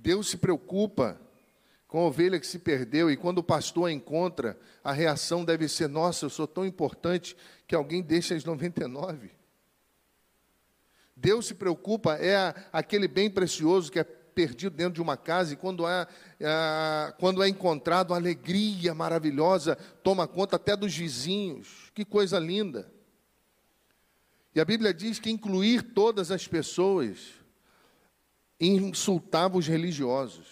Deus 0.00 0.28
se 0.28 0.36
preocupa 0.36 1.20
com 1.86 2.00
a 2.00 2.06
ovelha 2.06 2.38
que 2.38 2.46
se 2.46 2.58
perdeu, 2.58 3.10
e 3.10 3.16
quando 3.16 3.38
o 3.38 3.42
pastor 3.42 3.88
a 3.88 3.92
encontra, 3.92 4.58
a 4.84 4.92
reação 4.92 5.44
deve 5.44 5.68
ser: 5.68 5.88
Nossa, 5.88 6.26
eu 6.26 6.30
sou 6.30 6.46
tão 6.46 6.64
importante 6.64 7.36
que 7.66 7.74
alguém 7.74 8.02
deixa 8.02 8.34
as 8.34 8.44
99. 8.44 9.30
Deus 11.16 11.46
se 11.46 11.54
preocupa, 11.54 12.14
é 12.14 12.54
aquele 12.72 13.08
bem 13.08 13.28
precioso 13.28 13.90
que 13.90 13.98
é 13.98 14.04
perdido 14.04 14.76
dentro 14.76 14.94
de 14.94 15.02
uma 15.02 15.16
casa 15.16 15.52
e 15.52 15.56
quando 15.56 15.84
é, 15.84 16.06
é, 16.38 17.12
quando 17.18 17.42
é 17.42 17.48
encontrado, 17.48 18.14
a 18.14 18.16
alegria 18.16 18.94
maravilhosa 18.94 19.74
toma 20.04 20.28
conta 20.28 20.54
até 20.54 20.76
dos 20.76 20.94
vizinhos. 20.94 21.90
Que 21.92 22.04
coisa 22.04 22.38
linda. 22.38 22.88
E 24.54 24.60
a 24.60 24.64
Bíblia 24.64 24.94
diz 24.94 25.18
que 25.18 25.28
incluir 25.28 25.82
todas 25.82 26.30
as 26.30 26.46
pessoas 26.46 27.38
insultava 28.60 29.56
os 29.56 29.66
religiosos. 29.66 30.46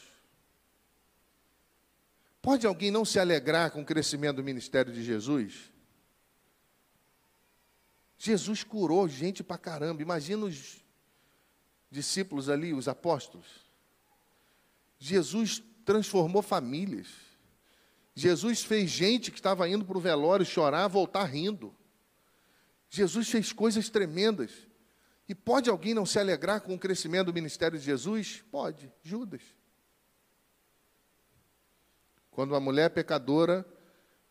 Pode 2.40 2.66
alguém 2.66 2.90
não 2.90 3.04
se 3.04 3.18
alegrar 3.18 3.72
com 3.72 3.82
o 3.82 3.84
crescimento 3.84 4.36
do 4.36 4.44
ministério 4.44 4.92
de 4.92 5.02
Jesus? 5.02 5.72
Jesus 8.16 8.62
curou 8.62 9.08
gente 9.08 9.42
pra 9.42 9.58
caramba. 9.58 10.00
Imagina 10.00 10.46
os 10.46 10.76
discípulos 11.90 12.48
ali, 12.48 12.72
os 12.72 12.88
apóstolos. 12.88 13.46
Jesus 14.98 15.62
transformou 15.84 16.42
famílias. 16.42 17.08
Jesus 18.14 18.62
fez 18.62 18.90
gente 18.90 19.30
que 19.30 19.38
estava 19.38 19.68
indo 19.68 19.84
para 19.84 19.98
o 19.98 20.00
velório 20.00 20.46
chorar, 20.46 20.88
voltar 20.88 21.24
rindo. 21.24 21.74
Jesus 22.88 23.28
fez 23.28 23.52
coisas 23.52 23.90
tremendas. 23.90 24.52
E 25.28 25.34
pode 25.34 25.68
alguém 25.68 25.92
não 25.92 26.06
se 26.06 26.18
alegrar 26.18 26.60
com 26.60 26.74
o 26.74 26.78
crescimento 26.78 27.26
do 27.26 27.34
ministério 27.34 27.78
de 27.78 27.84
Jesus? 27.84 28.44
Pode, 28.50 28.92
Judas. 29.02 29.42
Quando 32.30 32.54
a 32.54 32.60
mulher 32.60 32.90
pecadora 32.90 33.66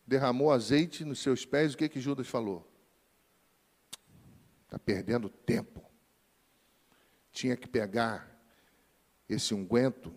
derramou 0.06 0.52
azeite 0.52 1.04
nos 1.04 1.18
seus 1.18 1.44
pés, 1.44 1.74
o 1.74 1.76
que, 1.76 1.88
que 1.88 2.00
Judas 2.00 2.28
falou? 2.28 2.70
Está 4.64 4.78
perdendo 4.78 5.28
tempo. 5.28 5.84
Tinha 7.30 7.56
que 7.56 7.68
pegar 7.68 8.34
esse 9.28 9.52
unguento 9.52 10.14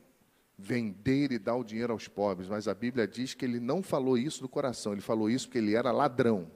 vender 0.59 1.31
e 1.31 1.39
dar 1.39 1.55
o 1.55 1.63
dinheiro 1.63 1.93
aos 1.93 2.07
pobres, 2.07 2.49
mas 2.49 2.67
a 2.67 2.73
Bíblia 2.73 3.07
diz 3.07 3.33
que 3.33 3.45
ele 3.45 3.59
não 3.59 3.81
falou 3.81 4.17
isso 4.17 4.41
do 4.41 4.49
coração, 4.49 4.91
ele 4.91 5.01
falou 5.01 5.29
isso 5.29 5.47
porque 5.47 5.57
ele 5.57 5.73
era 5.73 5.91
ladrão. 5.91 6.51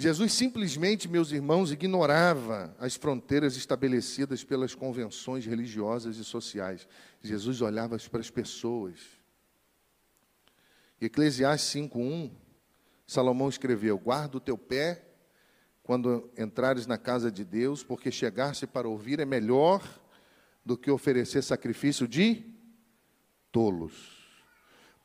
Jesus 0.00 0.32
simplesmente, 0.32 1.08
meus 1.08 1.32
irmãos, 1.32 1.72
ignorava 1.72 2.72
as 2.78 2.94
fronteiras 2.94 3.56
estabelecidas 3.56 4.44
pelas 4.44 4.72
convenções 4.72 5.44
religiosas 5.44 6.18
e 6.18 6.24
sociais. 6.24 6.86
Jesus 7.20 7.60
olhava 7.60 7.98
para 8.08 8.20
as 8.20 8.30
pessoas. 8.30 9.00
Eclesiastes 11.00 11.70
5:1, 11.70 12.30
Salomão 13.08 13.48
escreveu: 13.48 13.98
Guarda 13.98 14.36
o 14.36 14.40
teu 14.40 14.56
pé 14.56 15.04
quando 15.82 16.30
entrares 16.38 16.86
na 16.86 16.96
casa 16.96 17.28
de 17.28 17.44
Deus, 17.44 17.82
porque 17.82 18.12
chegar-se 18.12 18.68
para 18.68 18.88
ouvir 18.88 19.18
é 19.18 19.24
melhor 19.24 19.82
do 20.64 20.78
que 20.78 20.92
oferecer 20.92 21.42
sacrifício 21.42 22.06
de 22.06 22.44
tolos, 23.50 24.30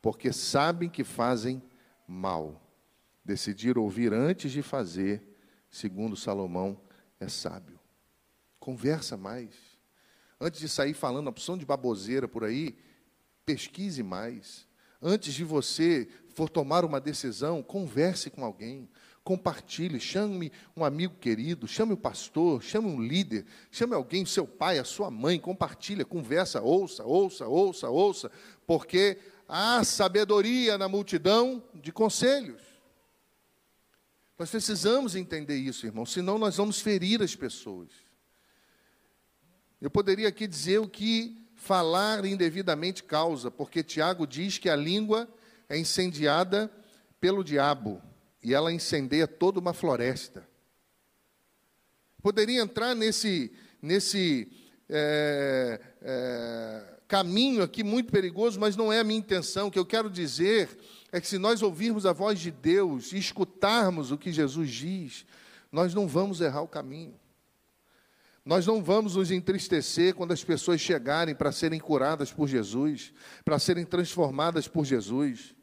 porque 0.00 0.32
sabem 0.32 0.88
que 0.88 1.02
fazem 1.02 1.60
mal. 2.06 2.63
Decidir 3.24 3.78
ouvir 3.78 4.12
antes 4.12 4.52
de 4.52 4.62
fazer, 4.62 5.22
segundo 5.70 6.16
Salomão, 6.16 6.78
é 7.18 7.28
sábio. 7.28 7.80
Conversa 8.60 9.16
mais. 9.16 9.54
Antes 10.40 10.60
de 10.60 10.68
sair 10.68 10.94
falando 10.94 11.28
a 11.28 11.30
opção 11.30 11.56
de 11.56 11.64
baboseira 11.64 12.28
por 12.28 12.44
aí, 12.44 12.76
pesquise 13.46 14.02
mais. 14.02 14.66
Antes 15.00 15.32
de 15.34 15.44
você 15.44 16.08
for 16.34 16.48
tomar 16.48 16.84
uma 16.84 17.00
decisão, 17.00 17.62
converse 17.62 18.28
com 18.30 18.44
alguém, 18.44 18.88
compartilhe, 19.22 19.98
chame 19.98 20.52
um 20.76 20.84
amigo 20.84 21.14
querido, 21.16 21.66
chame 21.66 21.94
o 21.94 21.96
pastor, 21.96 22.62
chame 22.62 22.88
um 22.88 23.00
líder, 23.00 23.46
chame 23.70 23.94
alguém, 23.94 24.26
seu 24.26 24.46
pai, 24.46 24.78
a 24.78 24.84
sua 24.84 25.10
mãe, 25.10 25.38
compartilha, 25.38 26.04
conversa, 26.04 26.60
ouça, 26.60 27.04
ouça, 27.04 27.46
ouça, 27.46 27.88
ouça, 27.88 28.30
porque 28.66 29.16
há 29.48 29.82
sabedoria 29.82 30.76
na 30.76 30.88
multidão 30.88 31.62
de 31.74 31.90
conselhos. 31.90 32.73
Nós 34.38 34.50
precisamos 34.50 35.14
entender 35.14 35.56
isso, 35.56 35.86
irmão, 35.86 36.04
senão 36.04 36.38
nós 36.38 36.56
vamos 36.56 36.80
ferir 36.80 37.22
as 37.22 37.36
pessoas. 37.36 37.88
Eu 39.80 39.90
poderia 39.90 40.28
aqui 40.28 40.46
dizer 40.46 40.78
o 40.78 40.88
que 40.88 41.36
falar 41.54 42.24
indevidamente 42.24 43.02
causa, 43.04 43.50
porque 43.50 43.82
Tiago 43.82 44.26
diz 44.26 44.58
que 44.58 44.68
a 44.68 44.76
língua 44.76 45.28
é 45.68 45.78
incendiada 45.78 46.70
pelo 47.20 47.44
diabo 47.44 48.02
e 48.42 48.52
ela 48.52 48.72
incendeia 48.72 49.26
toda 49.26 49.60
uma 49.60 49.72
floresta. 49.72 50.46
Poderia 52.20 52.60
entrar 52.60 52.94
nesse, 52.94 53.52
nesse 53.80 54.50
é, 54.88 55.80
é, 56.02 56.94
caminho 57.06 57.62
aqui 57.62 57.82
muito 57.82 58.10
perigoso, 58.10 58.58
mas 58.58 58.76
não 58.76 58.92
é 58.92 59.00
a 59.00 59.04
minha 59.04 59.18
intenção. 59.18 59.68
O 59.68 59.70
que 59.70 59.78
eu 59.78 59.86
quero 59.86 60.10
dizer 60.10 60.68
é 61.14 61.20
que 61.20 61.28
se 61.28 61.38
nós 61.38 61.62
ouvirmos 61.62 62.06
a 62.06 62.12
voz 62.12 62.40
de 62.40 62.50
Deus 62.50 63.12
e 63.12 63.18
escutarmos 63.18 64.10
o 64.10 64.18
que 64.18 64.32
Jesus 64.32 64.68
diz, 64.68 65.24
nós 65.70 65.94
não 65.94 66.08
vamos 66.08 66.40
errar 66.40 66.62
o 66.62 66.66
caminho. 66.66 67.14
Nós 68.44 68.66
não 68.66 68.82
vamos 68.82 69.14
nos 69.14 69.30
entristecer 69.30 70.16
quando 70.16 70.32
as 70.32 70.42
pessoas 70.42 70.80
chegarem 70.80 71.32
para 71.32 71.52
serem 71.52 71.78
curadas 71.78 72.32
por 72.32 72.48
Jesus, 72.48 73.12
para 73.44 73.60
serem 73.60 73.84
transformadas 73.84 74.66
por 74.66 74.84
Jesus. 74.84 75.54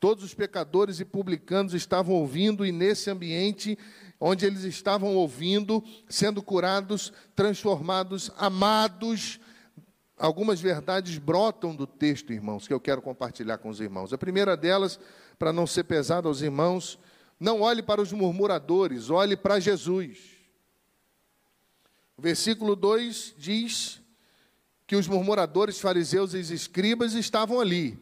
Todos 0.00 0.24
os 0.24 0.32
pecadores 0.32 0.98
e 0.98 1.04
publicanos 1.04 1.74
estavam 1.74 2.14
ouvindo, 2.14 2.64
e 2.64 2.72
nesse 2.72 3.10
ambiente 3.10 3.78
onde 4.18 4.46
eles 4.46 4.62
estavam 4.64 5.14
ouvindo, 5.14 5.84
sendo 6.08 6.42
curados, 6.42 7.12
transformados, 7.34 8.30
amados, 8.38 9.38
algumas 10.16 10.60
verdades 10.60 11.18
brotam 11.18 11.74
do 11.74 11.86
texto, 11.86 12.32
irmãos, 12.32 12.66
que 12.66 12.72
eu 12.72 12.80
quero 12.80 13.02
compartilhar 13.02 13.58
com 13.58 13.68
os 13.68 13.80
irmãos. 13.80 14.12
A 14.12 14.18
primeira 14.18 14.56
delas, 14.56 14.98
para 15.38 15.52
não 15.52 15.66
ser 15.66 15.84
pesado 15.84 16.28
aos 16.28 16.40
irmãos, 16.40 16.98
não 17.38 17.60
olhe 17.60 17.82
para 17.82 18.00
os 18.00 18.12
murmuradores, 18.12 19.10
olhe 19.10 19.36
para 19.36 19.60
Jesus. 19.60 20.18
O 22.16 22.22
versículo 22.22 22.74
2 22.74 23.34
diz 23.36 24.00
que 24.86 24.96
os 24.96 25.06
murmuradores, 25.06 25.80
fariseus 25.80 26.32
e 26.32 26.40
escribas 26.40 27.12
estavam 27.12 27.60
ali, 27.60 27.98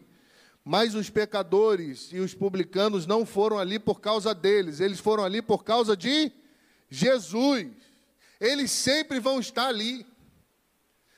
mas 0.65 0.95
os 0.95 1.11
pecadores 1.11 2.11
e 2.13 2.21
os 2.21 2.33
publicanos 2.33 3.07
não 3.07 3.27
foram 3.27 3.59
ali 3.59 3.79
por 3.79 4.01
causa 4.01 4.35
deles, 4.35 4.81
eles 4.81 5.01
foram 5.01 5.25
ali 5.25 5.43
por 5.43 5.65
causa 5.65 5.97
de 5.97 6.31
Jesus. 6.89 7.69
Eles 8.41 8.71
sempre 8.71 9.19
vão 9.19 9.41
estar 9.41 9.67
ali. 9.67 10.07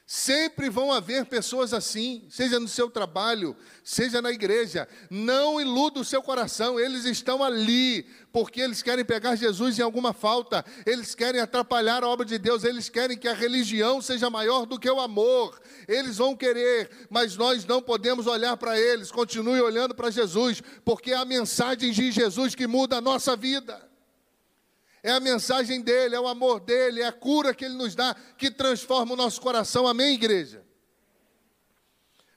Sempre 0.09 0.71
vão 0.71 0.93
haver 0.93 1.27
pessoas 1.27 1.75
assim, 1.75 2.23
seja 2.31 2.61
no 2.61 2.69
seu 2.69 2.89
trabalho, 2.89 3.57
seja 3.83 4.23
na 4.23 4.31
igreja. 4.31 4.87
Não 5.11 5.61
iluda 5.61 5.99
o 5.99 6.05
seu 6.05 6.23
coração, 6.23 6.79
eles 6.79 7.05
estão 7.05 7.43
ali 7.43 8.07
porque 8.33 8.61
eles 8.61 8.83
querem 8.83 9.05
pegar 9.05 9.35
Jesus 9.35 9.81
em 9.81 9.83
alguma 9.83 10.13
falta, 10.13 10.65
eles 10.85 11.13
querem 11.13 11.41
atrapalhar 11.41 12.05
a 12.05 12.09
obra 12.09 12.25
de 12.25 12.39
Deus, 12.39 12.63
eles 12.63 12.89
querem 12.89 13.19
que 13.19 13.27
a 13.27 13.35
religião 13.35 14.01
seja 14.01 14.31
maior 14.31 14.65
do 14.65 14.79
que 14.79 14.89
o 14.89 15.01
amor. 15.01 15.61
Eles 15.89 16.19
vão 16.19 16.37
querer, 16.37 16.89
mas 17.11 17.37
nós 17.37 17.65
não 17.65 17.83
podemos 17.83 18.29
olhar 18.29 18.57
para 18.57 18.79
eles, 18.79 19.11
continue 19.11 19.61
olhando 19.61 19.93
para 19.93 20.09
Jesus, 20.09 20.63
porque 20.85 21.11
é 21.11 21.17
a 21.17 21.25
mensagem 21.25 21.91
de 21.91 22.13
Jesus 22.13 22.55
que 22.55 22.69
muda 22.69 22.99
a 22.99 23.01
nossa 23.01 23.35
vida 23.35 23.86
é 25.07 25.13
a 25.13 25.21
mensagem 25.21 25.81
dele, 25.81 26.17
é 26.17 26.21
o 26.21 26.27
amor 26.27 26.59
dele, 26.59 27.01
é 27.01 27.07
a 27.07 27.13
cura 27.13 27.55
que 27.55 27.65
ele 27.65 27.75
nos 27.75 27.95
dá, 27.95 28.13
que 28.37 28.51
transforma 28.51 29.13
o 29.13 29.17
nosso 29.17 29.41
coração. 29.41 29.87
Amém, 29.87 30.15
igreja? 30.15 30.67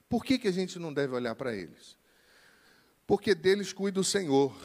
Por 0.07 0.23
que, 0.23 0.37
que 0.37 0.47
a 0.47 0.51
gente 0.51 0.77
não 0.77 0.93
deve 0.93 1.15
olhar 1.15 1.33
para 1.33 1.55
eles? 1.55 1.97
Porque 3.07 3.33
deles 3.33 3.73
cuida 3.73 3.99
o 3.99 4.03
Senhor. 4.03 4.55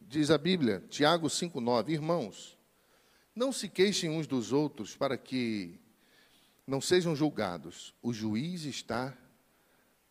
Diz 0.00 0.30
a 0.30 0.38
Bíblia, 0.38 0.84
Tiago 0.88 1.26
5,9: 1.26 1.88
Irmãos, 1.88 2.56
não 3.34 3.50
se 3.50 3.68
queixem 3.68 4.08
uns 4.10 4.28
dos 4.28 4.52
outros 4.52 4.94
para 4.94 5.18
que 5.18 5.76
não 6.64 6.80
sejam 6.80 7.16
julgados. 7.16 7.92
O 8.00 8.12
juiz 8.12 8.62
está 8.62 9.12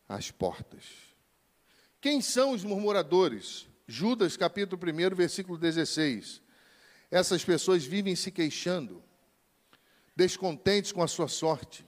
às 0.09 0.29
portas. 0.29 0.83
Quem 2.01 2.19
são 2.19 2.51
os 2.51 2.65
murmuradores? 2.65 3.65
Judas, 3.87 4.35
capítulo 4.35 4.77
1, 4.83 5.15
versículo 5.15 5.57
16 5.57 6.45
essas 7.09 7.43
pessoas 7.43 7.85
vivem 7.85 8.15
se 8.15 8.31
queixando, 8.31 9.01
descontentes 10.15 10.91
com 10.91 11.01
a 11.01 11.07
sua 11.07 11.27
sorte, 11.27 11.85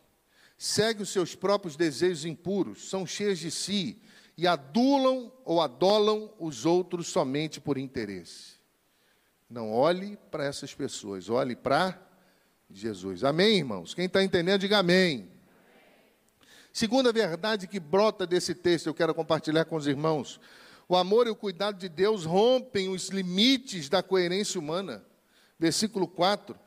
seguem 0.58 1.04
os 1.04 1.10
seus 1.10 1.36
próprios 1.36 1.76
desejos 1.76 2.26
impuros, 2.26 2.90
são 2.90 3.06
cheias 3.06 3.40
de 3.40 3.52
si 3.52 4.02
e 4.38 4.48
adulam 4.48 5.32
ou 5.44 5.62
adolam 5.62 6.34
os 6.40 6.66
outros 6.66 7.08
somente 7.08 7.60
por 7.60 7.78
interesse. 7.78 8.60
Não 9.50 9.74
olhe 9.74 10.18
para 10.30 10.46
essas 10.46 10.74
pessoas, 10.74 11.28
olhe 11.28 11.56
para 11.56 12.00
Jesus. 12.70 13.24
Amém, 13.24 13.58
irmãos? 13.58 13.94
Quem 13.94 14.06
está 14.06 14.24
entendendo, 14.24 14.62
diga 14.62 14.78
amém. 14.78 15.30
Segunda 16.72 17.12
verdade 17.12 17.68
que 17.68 17.80
brota 17.80 18.28
desse 18.28 18.54
texto, 18.54 18.88
eu 18.88 18.94
quero 18.94 19.14
compartilhar 19.14 19.66
com 19.66 19.76
os 19.76 19.88
irmãos. 19.88 20.40
O 20.88 20.96
amor 20.96 21.28
e 21.28 21.30
o 21.30 21.36
cuidado 21.36 21.78
de 21.78 21.90
Deus 21.90 22.26
rompem 22.26 22.90
os 22.90 23.10
limites 23.10 23.90
da 23.90 24.02
coerência 24.02 24.60
humana 24.60 25.04
versículo 25.60 26.08
4. 26.08 26.58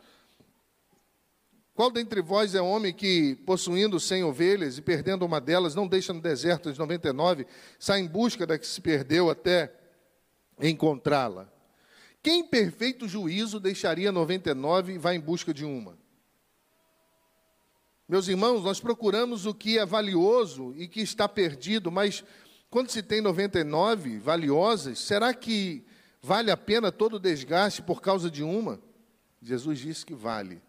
Qual 1.75 1.91
dentre 1.91 2.21
vós 2.21 2.55
é 2.55 2.61
homem 2.61 2.93
que, 2.93 3.35
possuindo 3.47 3.99
cem 3.99 4.23
ovelhas 4.23 4.77
e 4.77 4.83
perdendo 4.83 5.25
uma 5.25 5.41
delas, 5.41 5.75
não 5.75 5.89
deixa 5.89 6.13
no 6.13 6.21
deserto 6.21 6.69
as 6.69 6.77
99, 6.77 7.47
sai 7.79 8.01
em 8.01 8.07
busca 8.07 8.47
da 8.47 8.59
que 8.59 8.67
se 8.67 8.81
perdeu 8.81 9.31
até 9.31 9.73
encontrá-la? 10.61 11.51
Quem 12.23 12.45
perfeito 12.45 13.09
juízo 13.09 13.59
deixaria 13.59 14.13
99 14.13 14.93
e 14.93 14.99
vai 14.99 15.17
em 15.17 15.21
busca 15.21 15.53
de 15.53 15.65
uma? 15.65 15.99
Meus 18.07 18.29
irmãos, 18.29 18.63
nós 18.63 18.79
procuramos 18.79 19.47
o 19.47 19.55
que 19.55 19.79
é 19.79 19.87
valioso 19.87 20.75
e 20.77 20.87
que 20.87 21.01
está 21.01 21.27
perdido, 21.27 21.91
mas 21.91 22.23
quando 22.69 22.91
se 22.91 23.03
tem 23.03 23.23
99 23.23 24.19
valiosas, 24.19 24.99
será 24.99 25.33
que 25.33 25.85
Vale 26.23 26.53
a 26.53 26.57
pena 26.57 26.93
todo 26.93 27.15
o 27.15 27.19
desgaste 27.19 27.83
por 27.83 28.01
causa 28.01 28.31
de 28.31 28.45
uma? 28.45 28.81
Jesus 29.41 29.81
disse 29.81 30.07
que 30.07 30.15
vale, 30.15 30.63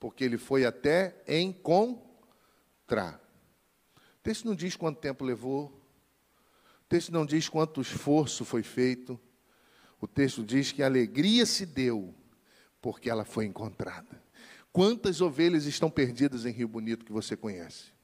porque 0.00 0.24
ele 0.24 0.36
foi 0.36 0.66
até 0.66 1.22
encontrar. 1.28 3.20
O 3.96 4.22
texto 4.24 4.44
não 4.44 4.54
diz 4.56 4.74
quanto 4.74 4.98
tempo 4.98 5.24
levou, 5.24 5.66
o 5.66 6.88
texto 6.88 7.12
não 7.12 7.24
diz 7.24 7.48
quanto 7.48 7.80
esforço 7.80 8.44
foi 8.44 8.64
feito, 8.64 9.18
o 10.00 10.08
texto 10.08 10.42
diz 10.42 10.72
que 10.72 10.82
a 10.82 10.86
alegria 10.86 11.46
se 11.46 11.64
deu 11.64 12.12
porque 12.82 13.08
ela 13.08 13.24
foi 13.24 13.46
encontrada. 13.46 14.20
Quantas 14.72 15.20
ovelhas 15.20 15.66
estão 15.66 15.88
perdidas 15.88 16.44
em 16.44 16.50
Rio 16.50 16.68
Bonito 16.68 17.04
que 17.04 17.12
você 17.12 17.36
conhece? 17.36 17.94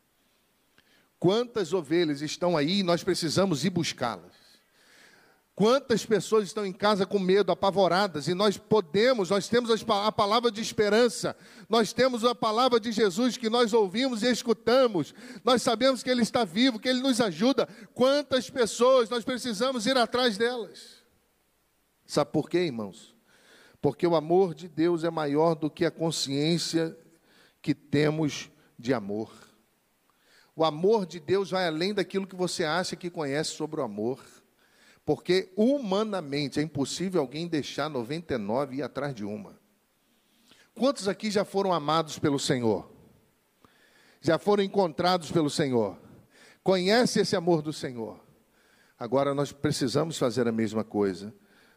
Quantas 1.19 1.73
ovelhas 1.73 2.23
estão 2.23 2.57
aí 2.57 2.79
e 2.79 2.83
nós 2.83 3.03
precisamos 3.03 3.65
ir 3.65 3.71
buscá-las? 3.71 4.42
Quantas 5.55 6.07
pessoas 6.07 6.45
estão 6.45 6.65
em 6.65 6.73
casa 6.73 7.05
com 7.05 7.19
medo, 7.19 7.53
apavoradas, 7.53 8.27
e 8.27 8.33
nós 8.33 8.57
podemos, 8.57 9.29
nós 9.29 9.49
temos 9.49 9.71
a 9.87 10.11
palavra 10.11 10.51
de 10.51 10.63
esperança, 10.63 11.37
nós 11.69 11.93
temos 11.93 12.25
a 12.25 12.35
palavra 12.35 12.81
de 12.81 12.91
Jesus 12.91 13.37
que 13.37 13.51
nós 13.51 13.75
ouvimos 13.75 14.23
e 14.23 14.31
escutamos, 14.31 15.15
nós 15.45 15.61
sabemos 15.61 16.03
que 16.03 16.09
Ele 16.09 16.23
está 16.23 16.43
vivo, 16.43 16.79
que 16.79 16.89
Ele 16.89 17.03
nos 17.03 17.21
ajuda. 17.21 17.69
Quantas 17.93 18.49
pessoas 18.49 19.11
nós 19.11 19.25
precisamos 19.25 19.87
ir 19.87 19.97
atrás 19.99 20.39
delas? 20.39 21.03
Sabe 22.07 22.33
por 22.33 22.49
quê, 22.49 22.61
irmãos? 22.61 23.15
Porque 23.81 24.07
o 24.07 24.17
amor 24.17 24.55
de 24.55 24.69
Deus 24.69 25.05
é 25.05 25.11
maior 25.11 25.55
do 25.55 25.69
que 25.69 25.85
a 25.85 25.91
consciência 25.91 26.97
que 27.61 27.75
temos 27.75 28.51
de 28.79 28.95
amor. 28.95 29.31
O 30.57 30.65
amor 30.65 31.05
de 31.05 31.21
Deus 31.21 31.51
vai 31.51 31.67
além 31.67 31.93
daquilo 31.93 32.27
que 32.27 32.37
você 32.37 32.65
acha 32.65 32.97
que 32.97 33.11
conhece 33.11 33.51
sobre 33.51 33.81
o 33.81 33.85
amor. 33.85 34.21
Porque 35.05 35.53
humanamente 35.57 36.61
é 36.61 36.63
impossível 36.63 37.21
alguém 37.21 37.49
deixar 37.49 37.89
99 37.89 38.77
e 38.77 38.79
ir 38.79 38.83
atrás 38.83 39.15
de 39.15 39.25
uma. 39.25 39.59
Quantos 40.75 41.09
aqui 41.09 41.31
já 41.31 41.45
foram 41.45 41.73
amados 41.73 42.19
pelo 42.19 42.39
Senhor? 42.39 42.91
Já 44.21 44.39
foram 44.39 44.63
encontrados 44.63 45.31
pelo 45.31 45.51
Senhor? 45.51 45.99
Conhece 46.63 47.21
esse 47.21 47.35
amor 47.35 47.61
do 47.61 47.73
Senhor? 47.73 48.21
Agora 48.99 49.35
nós 49.35 49.51
precisamos 49.51 50.17
fazer 50.17 50.47
a 50.47 50.53
mesma 50.53 50.85
coisa. 50.85 51.35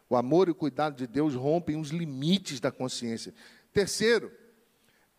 O 0.07 0.15
amor 0.15 0.47
e 0.47 0.51
o 0.51 0.55
cuidado 0.55 0.95
de 0.95 1.07
Deus 1.07 1.33
rompem 1.33 1.75
os 1.75 1.89
limites 1.89 2.59
da 2.59 2.71
consciência. 2.71 3.33
Terceiro, 3.73 4.31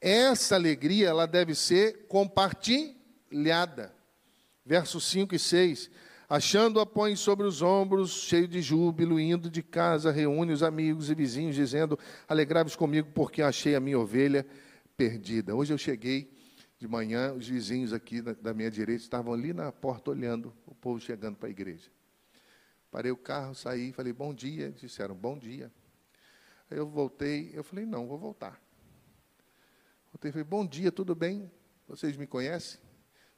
essa 0.01 0.55
alegria 0.55 1.09
ela 1.09 1.27
deve 1.27 1.55
ser 1.55 2.07
compartilhada. 2.07 3.93
Versos 4.65 5.05
5 5.05 5.35
e 5.35 5.39
6. 5.39 5.91
Achando-a, 6.29 6.85
põe 6.85 7.15
sobre 7.15 7.47
os 7.47 7.63
ombros, 7.63 8.11
cheio 8.11 8.49
de 8.49 8.61
júbilo, 8.61 9.21
indo 9.21 9.49
de 9.49 9.63
casa, 9.63 10.11
reúne 10.11 10.53
os 10.53 10.63
amigos 10.63 11.09
e 11.09 11.15
vizinhos, 11.15 11.55
dizendo: 11.55 11.97
Alegrai-vos 12.27 12.75
comigo, 12.75 13.11
porque 13.15 13.43
achei 13.43 13.77
a 13.77 13.81
minha 13.81 13.99
ovelha 13.99 14.45
perdida. 14.97 15.55
Hoje 15.55 15.73
eu 15.73 15.79
cheguei 15.79 16.33
de 16.79 16.89
manhã, 16.89 17.33
os 17.33 17.47
vizinhos 17.49 17.93
aqui 17.93 18.21
da 18.21 18.53
minha 18.53 18.71
direita 18.71 19.03
estavam 19.03 19.33
ali 19.33 19.53
na 19.53 19.71
porta 19.71 20.11
olhando 20.11 20.53
o 20.67 20.75
povo 20.75 21.01
chegando 21.01 21.37
para 21.37 21.49
a 21.49 21.51
igreja. 21.51 21.89
Parei 22.91 23.13
o 23.13 23.17
carro, 23.17 23.55
saí, 23.55 23.93
falei: 23.93 24.13
Bom 24.13 24.35
dia. 24.35 24.73
Disseram: 24.73 25.15
Bom 25.15 25.39
dia. 25.39 25.71
Aí 26.69 26.77
eu 26.77 26.89
voltei, 26.89 27.53
eu 27.55 27.63
falei: 27.63 27.87
Não, 27.87 28.09
vou 28.09 28.19
voltar. 28.19 28.61
Voltei 30.13 30.31
e 30.31 30.33
falei: 30.33 30.45
Bom 30.45 30.67
dia, 30.67 30.91
tudo 30.91 31.15
bem? 31.15 31.49
Vocês 31.87 32.17
me 32.17 32.27
conhecem? 32.27 32.81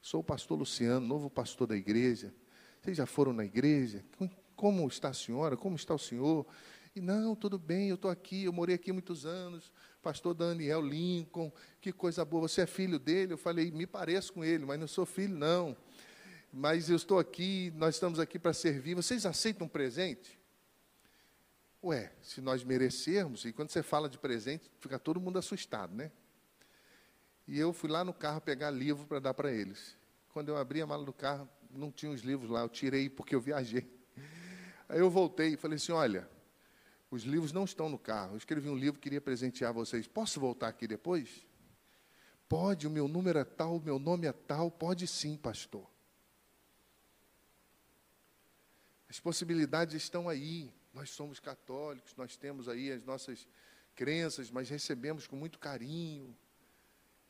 Sou 0.00 0.20
o 0.20 0.24
pastor 0.24 0.58
Luciano, 0.58 1.06
novo 1.06 1.28
pastor 1.28 1.66
da 1.66 1.76
igreja. 1.76 2.32
Vocês 2.88 2.96
já 2.96 3.04
foram 3.04 3.34
na 3.34 3.44
igreja? 3.44 4.02
Como 4.56 4.88
está 4.88 5.10
a 5.10 5.12
senhora? 5.12 5.58
Como 5.58 5.76
está 5.76 5.94
o 5.94 5.98
senhor? 5.98 6.46
E 6.96 7.02
não, 7.02 7.36
tudo 7.36 7.58
bem, 7.58 7.90
eu 7.90 7.96
estou 7.96 8.10
aqui, 8.10 8.44
eu 8.44 8.52
morei 8.52 8.74
aqui 8.74 8.92
muitos 8.92 9.26
anos. 9.26 9.70
Pastor 10.02 10.32
Daniel 10.32 10.80
Lincoln, 10.80 11.52
que 11.82 11.92
coisa 11.92 12.24
boa. 12.24 12.48
Você 12.48 12.62
é 12.62 12.66
filho 12.66 12.98
dele? 12.98 13.34
Eu 13.34 13.36
falei, 13.36 13.70
me 13.70 13.86
pareço 13.86 14.32
com 14.32 14.42
ele, 14.42 14.64
mas 14.64 14.80
não 14.80 14.88
sou 14.88 15.04
filho, 15.04 15.36
não. 15.36 15.76
Mas 16.50 16.88
eu 16.88 16.96
estou 16.96 17.18
aqui, 17.18 17.70
nós 17.76 17.96
estamos 17.96 18.18
aqui 18.18 18.38
para 18.38 18.54
servir. 18.54 18.94
Vocês 18.94 19.26
aceitam 19.26 19.66
um 19.66 19.68
presente? 19.68 20.40
Ué, 21.84 22.10
se 22.22 22.40
nós 22.40 22.64
merecermos, 22.64 23.44
e 23.44 23.52
quando 23.52 23.68
você 23.68 23.82
fala 23.82 24.08
de 24.08 24.16
presente, 24.16 24.72
fica 24.80 24.98
todo 24.98 25.20
mundo 25.20 25.38
assustado, 25.38 25.94
né? 25.94 26.10
E 27.46 27.58
eu 27.58 27.70
fui 27.74 27.90
lá 27.90 28.02
no 28.02 28.14
carro 28.14 28.40
pegar 28.40 28.70
livro 28.70 29.06
para 29.06 29.18
dar 29.18 29.34
para 29.34 29.52
eles. 29.52 29.94
Quando 30.30 30.48
eu 30.48 30.56
abri 30.56 30.80
a 30.80 30.86
mala 30.86 31.04
do 31.04 31.12
carro, 31.12 31.46
não 31.70 31.90
tinha 31.90 32.10
os 32.10 32.22
livros 32.22 32.50
lá, 32.50 32.60
eu 32.60 32.68
tirei 32.68 33.08
porque 33.08 33.34
eu 33.34 33.40
viajei. 33.40 33.90
Aí 34.88 34.98
eu 34.98 35.10
voltei 35.10 35.54
e 35.54 35.56
falei 35.56 35.76
assim: 35.76 35.92
olha, 35.92 36.28
os 37.10 37.22
livros 37.22 37.52
não 37.52 37.64
estão 37.64 37.88
no 37.88 37.98
carro. 37.98 38.32
Eu 38.32 38.38
escrevi 38.38 38.68
um 38.68 38.76
livro, 38.76 39.00
queria 39.00 39.20
presentear 39.20 39.72
vocês. 39.72 40.06
Posso 40.06 40.40
voltar 40.40 40.68
aqui 40.68 40.86
depois? 40.86 41.46
Pode, 42.48 42.86
o 42.86 42.90
meu 42.90 43.06
número 43.06 43.38
é 43.38 43.44
tal, 43.44 43.76
o 43.76 43.80
meu 43.80 43.98
nome 43.98 44.26
é 44.26 44.32
tal. 44.32 44.70
Pode 44.70 45.06
sim, 45.06 45.36
pastor. 45.36 45.86
As 49.08 49.18
possibilidades 49.20 49.94
estão 49.94 50.28
aí. 50.28 50.72
Nós 50.92 51.10
somos 51.10 51.38
católicos, 51.38 52.14
nós 52.16 52.36
temos 52.36 52.68
aí 52.68 52.90
as 52.90 53.04
nossas 53.04 53.46
crenças, 53.94 54.50
mas 54.50 54.68
recebemos 54.68 55.26
com 55.26 55.36
muito 55.36 55.58
carinho. 55.58 56.36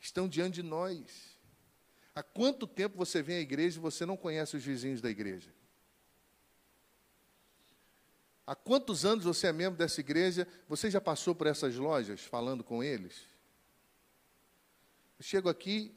Estão 0.01 0.29
diante 0.29 0.57
de 0.57 0.63
nós. 0.63 1.38
Há 2.19 2.23
quanto 2.25 2.67
tempo 2.67 2.97
você 2.97 3.23
vem 3.23 3.37
à 3.37 3.41
igreja 3.41 3.79
e 3.79 3.81
você 3.81 4.05
não 4.05 4.17
conhece 4.17 4.57
os 4.57 4.65
vizinhos 4.65 5.01
da 5.01 5.09
igreja? 5.09 5.55
Há 8.45 8.57
quantos 8.57 9.05
anos 9.05 9.25
você 9.25 9.47
é 9.47 9.53
membro 9.53 9.79
dessa 9.79 10.01
igreja? 10.01 10.45
Você 10.69 10.91
já 10.91 11.01
passou 11.01 11.33
por 11.33 11.47
essas 11.47 11.77
lojas 11.77 12.25
falando 12.25 12.65
com 12.65 12.83
eles? 12.83 13.21
Eu 15.17 15.23
chego 15.23 15.49
aqui 15.49 15.95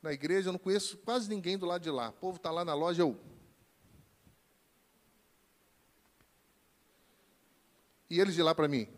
na 0.00 0.14
igreja, 0.14 0.48
eu 0.48 0.52
não 0.54 0.58
conheço 0.58 0.96
quase 0.96 1.28
ninguém 1.28 1.58
do 1.58 1.66
lado 1.66 1.82
de 1.82 1.90
lá. 1.90 2.08
O 2.08 2.14
povo 2.14 2.38
está 2.38 2.50
lá 2.50 2.64
na 2.64 2.72
loja, 2.72 3.02
eu. 3.02 3.20
E 8.08 8.18
eles 8.18 8.34
de 8.34 8.42
lá 8.42 8.54
para 8.54 8.66
mim. 8.66 8.88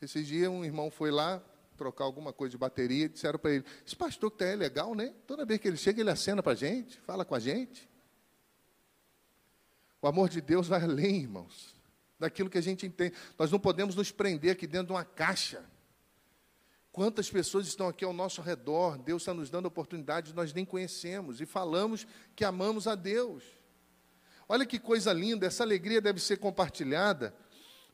Esses 0.00 0.26
dias 0.26 0.50
um 0.50 0.64
irmão 0.64 0.90
foi 0.90 1.12
lá, 1.12 1.40
trocar 1.76 2.04
alguma 2.04 2.32
coisa 2.32 2.50
de 2.52 2.58
bateria, 2.58 3.08
disseram 3.08 3.38
para 3.38 3.52
ele: 3.52 3.64
Esse 3.86 3.96
pastor 3.96 4.30
que 4.30 4.36
está 4.36 4.46
é 4.46 4.56
legal, 4.56 4.94
né? 4.94 5.14
Toda 5.26 5.44
vez 5.44 5.60
que 5.60 5.68
ele 5.68 5.76
chega, 5.76 6.00
ele 6.00 6.10
acena 6.10 6.42
para 6.42 6.52
a 6.52 6.56
gente, 6.56 6.98
fala 7.00 7.24
com 7.24 7.34
a 7.34 7.40
gente. 7.40 7.88
O 10.00 10.06
amor 10.06 10.28
de 10.28 10.40
Deus 10.40 10.66
vai 10.66 10.82
além, 10.82 11.20
irmãos, 11.20 11.76
daquilo 12.18 12.50
que 12.50 12.58
a 12.58 12.62
gente 12.62 12.84
entende. 12.84 13.14
Nós 13.38 13.52
não 13.52 13.58
podemos 13.60 13.94
nos 13.94 14.10
prender 14.10 14.50
aqui 14.50 14.66
dentro 14.66 14.88
de 14.88 14.92
uma 14.92 15.04
caixa. 15.04 15.64
Quantas 16.90 17.30
pessoas 17.30 17.66
estão 17.66 17.88
aqui 17.88 18.04
ao 18.04 18.12
nosso 18.12 18.42
redor, 18.42 18.98
Deus 18.98 19.22
está 19.22 19.32
nos 19.32 19.48
dando 19.48 19.66
oportunidades, 19.66 20.34
nós 20.34 20.52
nem 20.52 20.64
conhecemos, 20.64 21.40
e 21.40 21.46
falamos 21.46 22.06
que 22.36 22.44
amamos 22.44 22.86
a 22.86 22.94
Deus. 22.94 23.42
Olha 24.46 24.66
que 24.66 24.78
coisa 24.78 25.10
linda, 25.10 25.46
essa 25.46 25.62
alegria 25.62 26.02
deve 26.02 26.20
ser 26.20 26.36
compartilhada, 26.36 27.34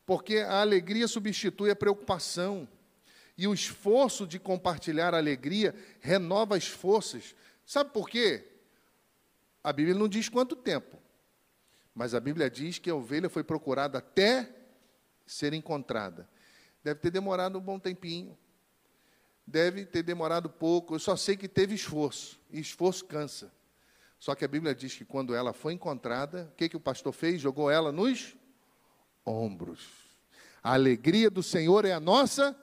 porque 0.04 0.38
a 0.38 0.62
alegria 0.62 1.06
substitui 1.06 1.70
a 1.70 1.76
preocupação. 1.76 2.66
E 3.38 3.46
o 3.46 3.54
esforço 3.54 4.26
de 4.26 4.40
compartilhar 4.40 5.14
a 5.14 5.18
alegria 5.18 5.72
renova 6.00 6.56
as 6.56 6.66
forças. 6.66 7.36
Sabe 7.64 7.90
por 7.90 8.08
quê? 8.08 8.44
A 9.62 9.72
Bíblia 9.72 9.94
não 9.94 10.08
diz 10.08 10.28
quanto 10.28 10.56
tempo, 10.56 10.98
mas 11.94 12.14
a 12.14 12.20
Bíblia 12.20 12.50
diz 12.50 12.80
que 12.80 12.90
a 12.90 12.94
ovelha 12.96 13.28
foi 13.28 13.44
procurada 13.44 13.98
até 13.98 14.52
ser 15.24 15.52
encontrada. 15.52 16.28
Deve 16.82 16.98
ter 16.98 17.10
demorado 17.10 17.58
um 17.58 17.60
bom 17.60 17.78
tempinho. 17.78 18.36
Deve 19.46 19.84
ter 19.84 20.02
demorado 20.02 20.50
pouco. 20.50 20.94
Eu 20.94 20.98
só 20.98 21.14
sei 21.14 21.36
que 21.36 21.48
teve 21.48 21.74
esforço. 21.74 22.40
E 22.50 22.58
esforço 22.58 23.04
cansa. 23.04 23.52
Só 24.18 24.34
que 24.34 24.44
a 24.44 24.48
Bíblia 24.48 24.74
diz 24.74 24.96
que 24.96 25.04
quando 25.04 25.34
ela 25.34 25.52
foi 25.52 25.74
encontrada, 25.74 26.50
o 26.52 26.56
que, 26.56 26.68
que 26.68 26.76
o 26.76 26.80
pastor 26.80 27.12
fez? 27.12 27.40
Jogou 27.40 27.70
ela 27.70 27.92
nos 27.92 28.36
ombros. 29.24 29.88
A 30.62 30.74
alegria 30.74 31.30
do 31.30 31.42
Senhor 31.42 31.84
é 31.84 31.92
a 31.92 32.00
nossa 32.00 32.56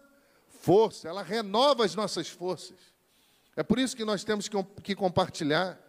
força, 0.66 1.08
ela 1.08 1.22
renova 1.22 1.86
as 1.86 1.94
nossas 1.94 2.28
forças. 2.28 2.80
É 3.56 3.62
por 3.62 3.78
isso 3.78 3.96
que 3.96 4.04
nós 4.04 4.24
temos 4.24 4.48
que, 4.48 4.64
que 4.82 4.96
compartilhar. 4.96 5.80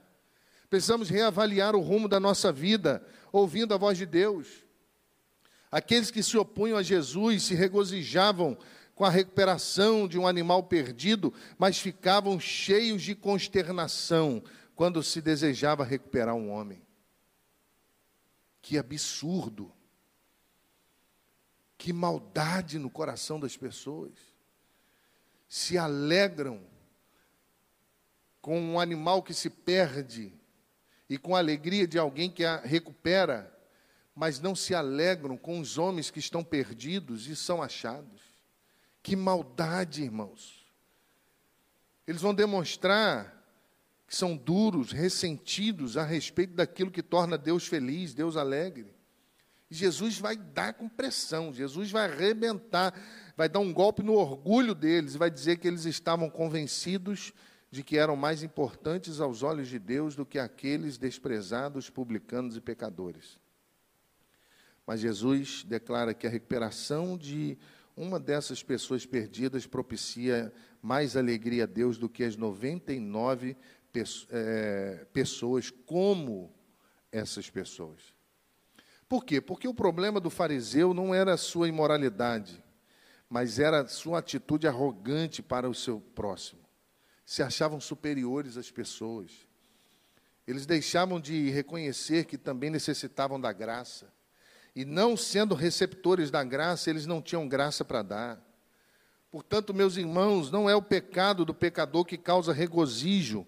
Precisamos 0.69 1.09
reavaliar 1.09 1.75
o 1.75 1.81
rumo 1.81 2.07
da 2.07 2.21
nossa 2.21 2.53
vida, 2.53 3.03
ouvindo 3.33 3.73
a 3.73 3.79
voz 3.79 3.97
de 3.97 4.05
Deus. 4.05 4.67
Aqueles 5.73 6.11
que 6.11 6.23
se 6.23 6.37
opunham 6.37 6.77
a 6.77 6.83
Jesus 6.83 7.45
se 7.45 7.55
regozijavam 7.55 8.57
com 8.95 9.05
a 9.05 9.09
recuperação 9.09 10.07
de 10.07 10.19
um 10.19 10.27
animal 10.27 10.63
perdido, 10.65 11.33
mas 11.57 11.79
ficavam 11.79 12.39
cheios 12.39 13.03
de 13.03 13.15
consternação 13.15 14.45
quando 14.75 15.03
se 15.03 15.23
desejava 15.23 15.85
recuperar 15.85 16.35
um 16.35 16.51
homem. 16.51 16.83
Que 18.61 18.77
absurdo! 18.77 19.73
Que 21.79 21.95
maldade 21.95 22.79
no 22.79 22.91
coração 22.91 23.41
das 23.41 23.57
pessoas 23.57 24.36
se 25.49 25.79
alegram 25.79 26.61
com 28.41 28.61
um 28.61 28.79
animal 28.79 29.23
que 29.23 29.35
se 29.35 29.51
perde 29.51 30.33
e 31.09 31.19
com 31.19 31.35
a 31.35 31.39
alegria 31.39 31.87
de 31.87 31.99
alguém 31.99 32.31
que 32.31 32.45
a 32.45 32.59
recupera, 32.59 33.53
mas 34.15 34.41
não 34.41 34.55
se 34.55 34.75
alegram 34.75 35.37
com 35.37 35.61
os 35.61 35.79
homens 35.79 36.11
que 36.11 36.19
estão 36.19 36.43
perdidos 36.43 37.27
e 37.27 37.37
são 37.37 37.63
achados. 37.63 38.23
Que 39.03 39.15
maldade, 39.15 40.03
irmãos. 40.03 40.67
Eles 42.07 42.23
vão 42.23 42.35
demonstrar 42.35 43.37
que 44.07 44.15
são 44.15 44.37
duros, 44.37 44.93
ressentidos 44.93 45.97
a 45.97 46.05
respeito 46.05 46.55
daquilo 46.55 46.91
que 46.91 47.03
torna 47.03 47.37
Deus 47.37 47.67
feliz, 47.67 48.15
Deus 48.15 48.37
alegre. 48.37 48.95
Jesus 49.69 50.19
vai 50.19 50.37
dar 50.37 50.75
com 50.75 50.89
pressão, 50.89 51.53
Jesus 51.53 51.91
vai 51.91 52.05
arrebentar 52.05 52.95
vai 53.37 53.49
dar 53.49 53.61
um 53.61 53.73
golpe 53.73 54.03
no 54.03 54.15
orgulho 54.15 54.75
deles 54.75 55.15
e 55.15 55.19
vai 55.19 55.31
dizer 55.31 55.59
que 55.59 55.69
eles 55.69 55.85
estavam 55.85 56.31
convencidos 56.31 57.33
de 57.71 57.83
que 57.83 57.99
eram 57.99 58.17
mais 58.17 58.43
importantes 58.43 59.21
aos 59.21 59.43
olhos 59.43 59.69
de 59.69 59.79
Deus 59.79 60.17
do 60.17 60.25
que 60.25 60.39
aqueles 60.39 60.97
desprezados, 60.97 61.91
publicanos 61.91 62.57
e 62.57 62.61
pecadores. 62.61 63.39
Mas 64.87 65.01
Jesus 65.01 65.65
declara 65.65 66.15
que 66.15 66.27
a 66.27 66.31
recuperação 66.31 67.19
de 67.19 67.59
uma 67.97 68.21
dessas 68.21 68.63
pessoas 68.63 69.05
perdidas 69.05 69.67
propicia 69.67 70.53
mais 70.81 71.17
alegria 71.17 71.65
a 71.65 71.67
Deus 71.67 71.99
do 71.99 72.09
que 72.09 72.25
as 72.25 72.37
99 72.37 73.57
é, 74.31 75.07
pessoas 75.13 75.71
como 75.71 76.55
essas 77.11 77.51
pessoas. 77.51 78.15
Por 79.09 79.25
quê? 79.25 79.41
Porque 79.41 79.67
o 79.67 79.75
problema 79.75 80.21
do 80.21 80.31
fariseu 80.31 80.93
não 80.93 81.15
era 81.15 81.35
a 81.35 81.39
sua 81.39 81.69
imoralidade, 81.69 82.63
mas 83.29 83.59
era 83.59 83.87
sua 83.89 84.19
atitude 84.19 84.69
arrogante 84.69 85.43
para 85.43 85.69
o 85.69 85.75
seu 85.75 86.01
próximo. 86.01 86.61
Se 87.25 87.43
achavam 87.43 87.81
superiores 87.81 88.57
às 88.57 88.71
pessoas. 88.71 89.31
Eles 90.47 90.65
deixavam 90.65 91.21
de 91.21 91.51
reconhecer 91.51 92.25
que 92.25 92.39
também 92.39 92.71
necessitavam 92.71 93.41
da 93.41 93.53
graça. 93.53 94.13
E 94.77 94.85
não 94.85 95.17
sendo 95.17 95.55
receptores 95.55 96.31
da 96.31 96.45
graça, 96.45 96.89
eles 96.89 97.07
não 97.07 97.21
tinham 97.21 97.49
graça 97.49 97.85
para 97.85 98.03
dar. 98.03 98.47
Portanto, 99.31 99.75
meus 99.75 99.97
irmãos, 99.97 100.51
não 100.51 100.71
é 100.71 100.77
o 100.77 100.83
pecado 100.83 101.45
do 101.45 101.53
pecador 101.53 102.05
que 102.05 102.17
causa 102.17 102.53
regozijo, 102.53 103.47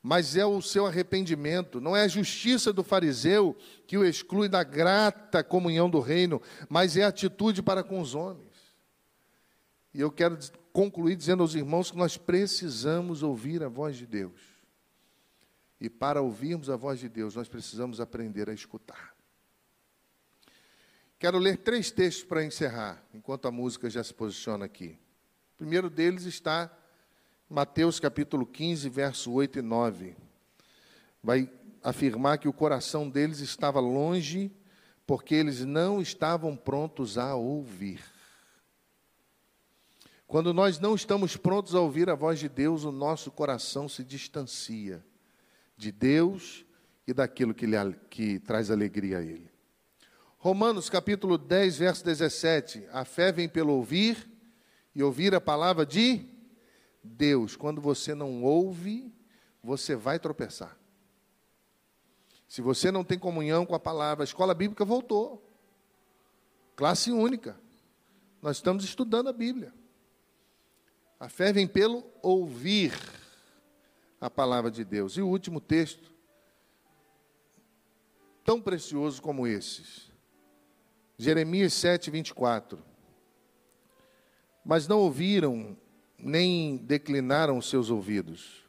mas 0.00 0.36
é 0.36 0.46
o 0.46 0.62
seu 0.62 0.86
arrependimento. 0.86 1.80
Não 1.80 1.96
é 1.96 2.02
a 2.02 2.08
justiça 2.08 2.72
do 2.72 2.84
fariseu 2.84 3.56
que 3.86 3.98
o 3.98 4.04
exclui 4.04 4.48
da 4.48 4.62
grata 4.62 5.42
comunhão 5.42 5.90
do 5.90 6.00
reino, 6.00 6.40
mas 6.68 6.96
é 6.96 7.02
a 7.02 7.08
atitude 7.08 7.62
para 7.62 7.82
com 7.82 8.00
os 8.00 8.14
homens. 8.14 8.47
E 9.98 10.00
eu 10.00 10.12
quero 10.12 10.38
concluir 10.72 11.16
dizendo 11.16 11.42
aos 11.42 11.56
irmãos 11.56 11.90
que 11.90 11.96
nós 11.96 12.16
precisamos 12.16 13.24
ouvir 13.24 13.64
a 13.64 13.68
voz 13.68 13.96
de 13.96 14.06
Deus. 14.06 14.40
E 15.80 15.90
para 15.90 16.22
ouvirmos 16.22 16.70
a 16.70 16.76
voz 16.76 17.00
de 17.00 17.08
Deus, 17.08 17.34
nós 17.34 17.48
precisamos 17.48 18.00
aprender 18.00 18.48
a 18.48 18.52
escutar. 18.52 19.12
Quero 21.18 21.36
ler 21.36 21.56
três 21.56 21.90
textos 21.90 22.24
para 22.24 22.44
encerrar, 22.44 23.04
enquanto 23.12 23.48
a 23.48 23.50
música 23.50 23.90
já 23.90 24.04
se 24.04 24.14
posiciona 24.14 24.66
aqui. 24.66 24.96
O 25.54 25.56
primeiro 25.56 25.90
deles 25.90 26.26
está 26.26 26.70
Mateus 27.50 27.98
capítulo 27.98 28.46
15, 28.46 28.88
verso 28.88 29.32
8 29.32 29.58
e 29.58 29.62
9. 29.62 30.16
Vai 31.20 31.50
afirmar 31.82 32.38
que 32.38 32.46
o 32.46 32.52
coração 32.52 33.10
deles 33.10 33.40
estava 33.40 33.80
longe, 33.80 34.48
porque 35.04 35.34
eles 35.34 35.64
não 35.64 36.00
estavam 36.00 36.56
prontos 36.56 37.18
a 37.18 37.34
ouvir. 37.34 38.00
Quando 40.28 40.52
nós 40.52 40.78
não 40.78 40.94
estamos 40.94 41.38
prontos 41.38 41.74
a 41.74 41.80
ouvir 41.80 42.10
a 42.10 42.14
voz 42.14 42.38
de 42.38 42.50
Deus, 42.50 42.84
o 42.84 42.92
nosso 42.92 43.30
coração 43.30 43.88
se 43.88 44.04
distancia 44.04 45.02
de 45.74 45.90
Deus 45.90 46.66
e 47.06 47.14
daquilo 47.14 47.54
que, 47.54 47.64
lhe, 47.64 47.76
que 48.10 48.38
traz 48.40 48.70
alegria 48.70 49.18
a 49.18 49.22
Ele. 49.22 49.50
Romanos 50.36 50.90
capítulo 50.90 51.38
10, 51.38 51.78
verso 51.78 52.04
17. 52.04 52.86
A 52.92 53.06
fé 53.06 53.32
vem 53.32 53.48
pelo 53.48 53.72
ouvir 53.72 54.30
e 54.94 55.02
ouvir 55.02 55.34
a 55.34 55.40
palavra 55.40 55.86
de 55.86 56.26
Deus. 57.02 57.56
Quando 57.56 57.80
você 57.80 58.14
não 58.14 58.42
ouve, 58.42 59.10
você 59.62 59.96
vai 59.96 60.18
tropeçar. 60.18 60.78
Se 62.46 62.60
você 62.60 62.90
não 62.92 63.02
tem 63.02 63.18
comunhão 63.18 63.64
com 63.64 63.74
a 63.74 63.80
palavra, 63.80 64.24
a 64.24 64.26
escola 64.26 64.52
bíblica 64.52 64.84
voltou. 64.84 65.42
Classe 66.76 67.10
única. 67.10 67.58
Nós 68.42 68.58
estamos 68.58 68.84
estudando 68.84 69.28
a 69.28 69.32
Bíblia. 69.32 69.77
A 71.18 71.28
fé 71.28 71.52
vem 71.52 71.66
pelo 71.66 72.04
ouvir 72.22 72.92
a 74.20 74.30
palavra 74.30 74.70
de 74.70 74.84
Deus. 74.84 75.16
E 75.16 75.22
o 75.22 75.28
último 75.28 75.60
texto, 75.60 76.12
tão 78.44 78.60
precioso 78.60 79.20
como 79.20 79.46
esses. 79.46 80.12
Jeremias 81.16 81.72
7, 81.72 82.10
24. 82.10 82.82
Mas 84.64 84.86
não 84.86 85.00
ouviram, 85.00 85.76
nem 86.16 86.76
declinaram 86.76 87.58
os 87.58 87.68
seus 87.68 87.90
ouvidos, 87.90 88.64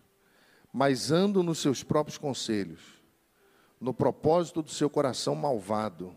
mas 0.73 1.11
andam 1.11 1.43
nos 1.43 1.59
seus 1.59 1.83
próprios 1.83 2.17
conselhos, 2.17 2.81
no 3.79 3.93
propósito 3.93 4.63
do 4.63 4.71
seu 4.71 4.89
coração 4.89 5.35
malvado, 5.35 6.15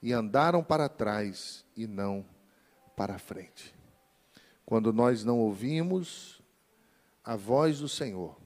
e 0.00 0.12
andaram 0.12 0.64
para 0.64 0.88
trás 0.88 1.64
e 1.76 1.86
não 1.86 2.24
para 2.96 3.18
frente. 3.18 3.81
Quando 4.72 4.90
nós 4.90 5.22
não 5.22 5.38
ouvimos 5.38 6.40
a 7.22 7.36
voz 7.36 7.80
do 7.80 7.88
Senhor, 7.90 8.38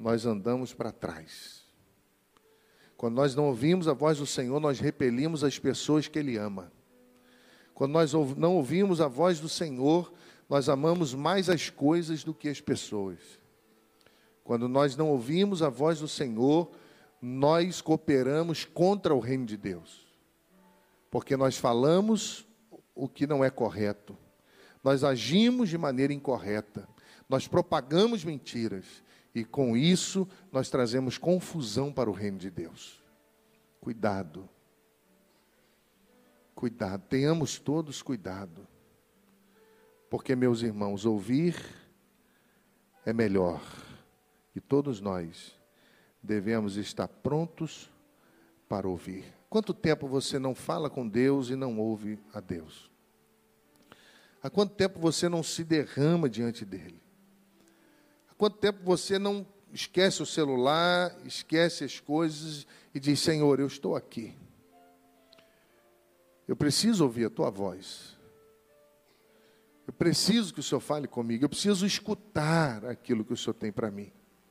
nós 0.00 0.24
andamos 0.24 0.72
para 0.72 0.90
trás. 0.90 1.62
Quando 2.96 3.16
nós 3.16 3.34
não 3.34 3.48
ouvimos 3.48 3.86
a 3.86 3.92
voz 3.92 4.16
do 4.16 4.24
Senhor, 4.24 4.58
nós 4.58 4.80
repelimos 4.80 5.44
as 5.44 5.58
pessoas 5.58 6.08
que 6.08 6.18
Ele 6.18 6.38
ama. 6.38 6.72
Quando 7.74 7.92
nós 7.92 8.14
não 8.14 8.56
ouvimos 8.56 8.98
a 8.98 9.06
voz 9.06 9.38
do 9.38 9.46
Senhor, 9.46 10.10
nós 10.48 10.70
amamos 10.70 11.12
mais 11.12 11.50
as 11.50 11.68
coisas 11.68 12.24
do 12.24 12.32
que 12.32 12.48
as 12.48 12.62
pessoas. 12.62 13.18
Quando 14.42 14.70
nós 14.70 14.96
não 14.96 15.10
ouvimos 15.10 15.62
a 15.62 15.68
voz 15.68 16.00
do 16.00 16.08
Senhor, 16.08 16.70
nós 17.20 17.82
cooperamos 17.82 18.64
contra 18.64 19.14
o 19.14 19.20
reino 19.20 19.44
de 19.44 19.58
Deus. 19.58 20.06
Porque 21.10 21.36
nós 21.36 21.58
falamos 21.58 22.46
o 22.94 23.06
que 23.06 23.26
não 23.26 23.44
é 23.44 23.50
correto 23.50 24.23
nós 24.84 25.02
agimos 25.02 25.70
de 25.70 25.78
maneira 25.78 26.12
incorreta, 26.12 26.86
nós 27.26 27.48
propagamos 27.48 28.22
mentiras 28.22 29.02
e 29.34 29.42
com 29.42 29.74
isso 29.74 30.28
nós 30.52 30.68
trazemos 30.68 31.16
confusão 31.16 31.90
para 31.90 32.10
o 32.10 32.12
reino 32.12 32.36
de 32.36 32.50
Deus. 32.50 33.02
Cuidado. 33.80 34.48
Cuidado, 36.54 37.02
tenhamos 37.08 37.58
todos 37.58 38.02
cuidado. 38.02 38.68
Porque, 40.08 40.36
meus 40.36 40.62
irmãos, 40.62 41.04
ouvir 41.04 41.56
é 43.04 43.12
melhor. 43.12 43.60
E 44.54 44.60
todos 44.60 45.00
nós 45.00 45.58
devemos 46.22 46.76
estar 46.76 47.08
prontos 47.08 47.90
para 48.68 48.86
ouvir. 48.86 49.24
Quanto 49.50 49.74
tempo 49.74 50.06
você 50.06 50.38
não 50.38 50.54
fala 50.54 50.88
com 50.88 51.08
Deus 51.08 51.50
e 51.50 51.56
não 51.56 51.78
ouve 51.78 52.18
a 52.32 52.40
Deus? 52.40 52.93
Há 54.44 54.50
quanto 54.50 54.74
tempo 54.74 55.00
você 55.00 55.26
não 55.26 55.42
se 55.42 55.64
derrama 55.64 56.28
diante 56.28 56.66
dele? 56.66 57.02
Há 58.30 58.34
quanto 58.34 58.58
tempo 58.58 58.80
você 58.84 59.18
não 59.18 59.46
esquece 59.72 60.22
o 60.22 60.26
celular, 60.26 61.16
esquece 61.24 61.82
as 61.82 61.98
coisas 61.98 62.66
e 62.94 63.00
diz: 63.00 63.20
Senhor, 63.20 63.58
eu 63.58 63.66
estou 63.66 63.96
aqui. 63.96 64.36
Eu 66.46 66.54
preciso 66.54 67.04
ouvir 67.04 67.24
a 67.24 67.30
tua 67.30 67.48
voz. 67.48 68.18
Eu 69.86 69.94
preciso 69.94 70.52
que 70.52 70.60
o 70.60 70.62
Senhor 70.62 70.80
fale 70.82 71.08
comigo. 71.08 71.46
Eu 71.46 71.48
preciso 71.48 71.86
escutar 71.86 72.84
aquilo 72.84 73.24
que 73.24 73.32
o 73.32 73.36
Senhor 73.38 73.54
tem 73.54 73.72
para 73.72 73.90
mim. 73.90 74.12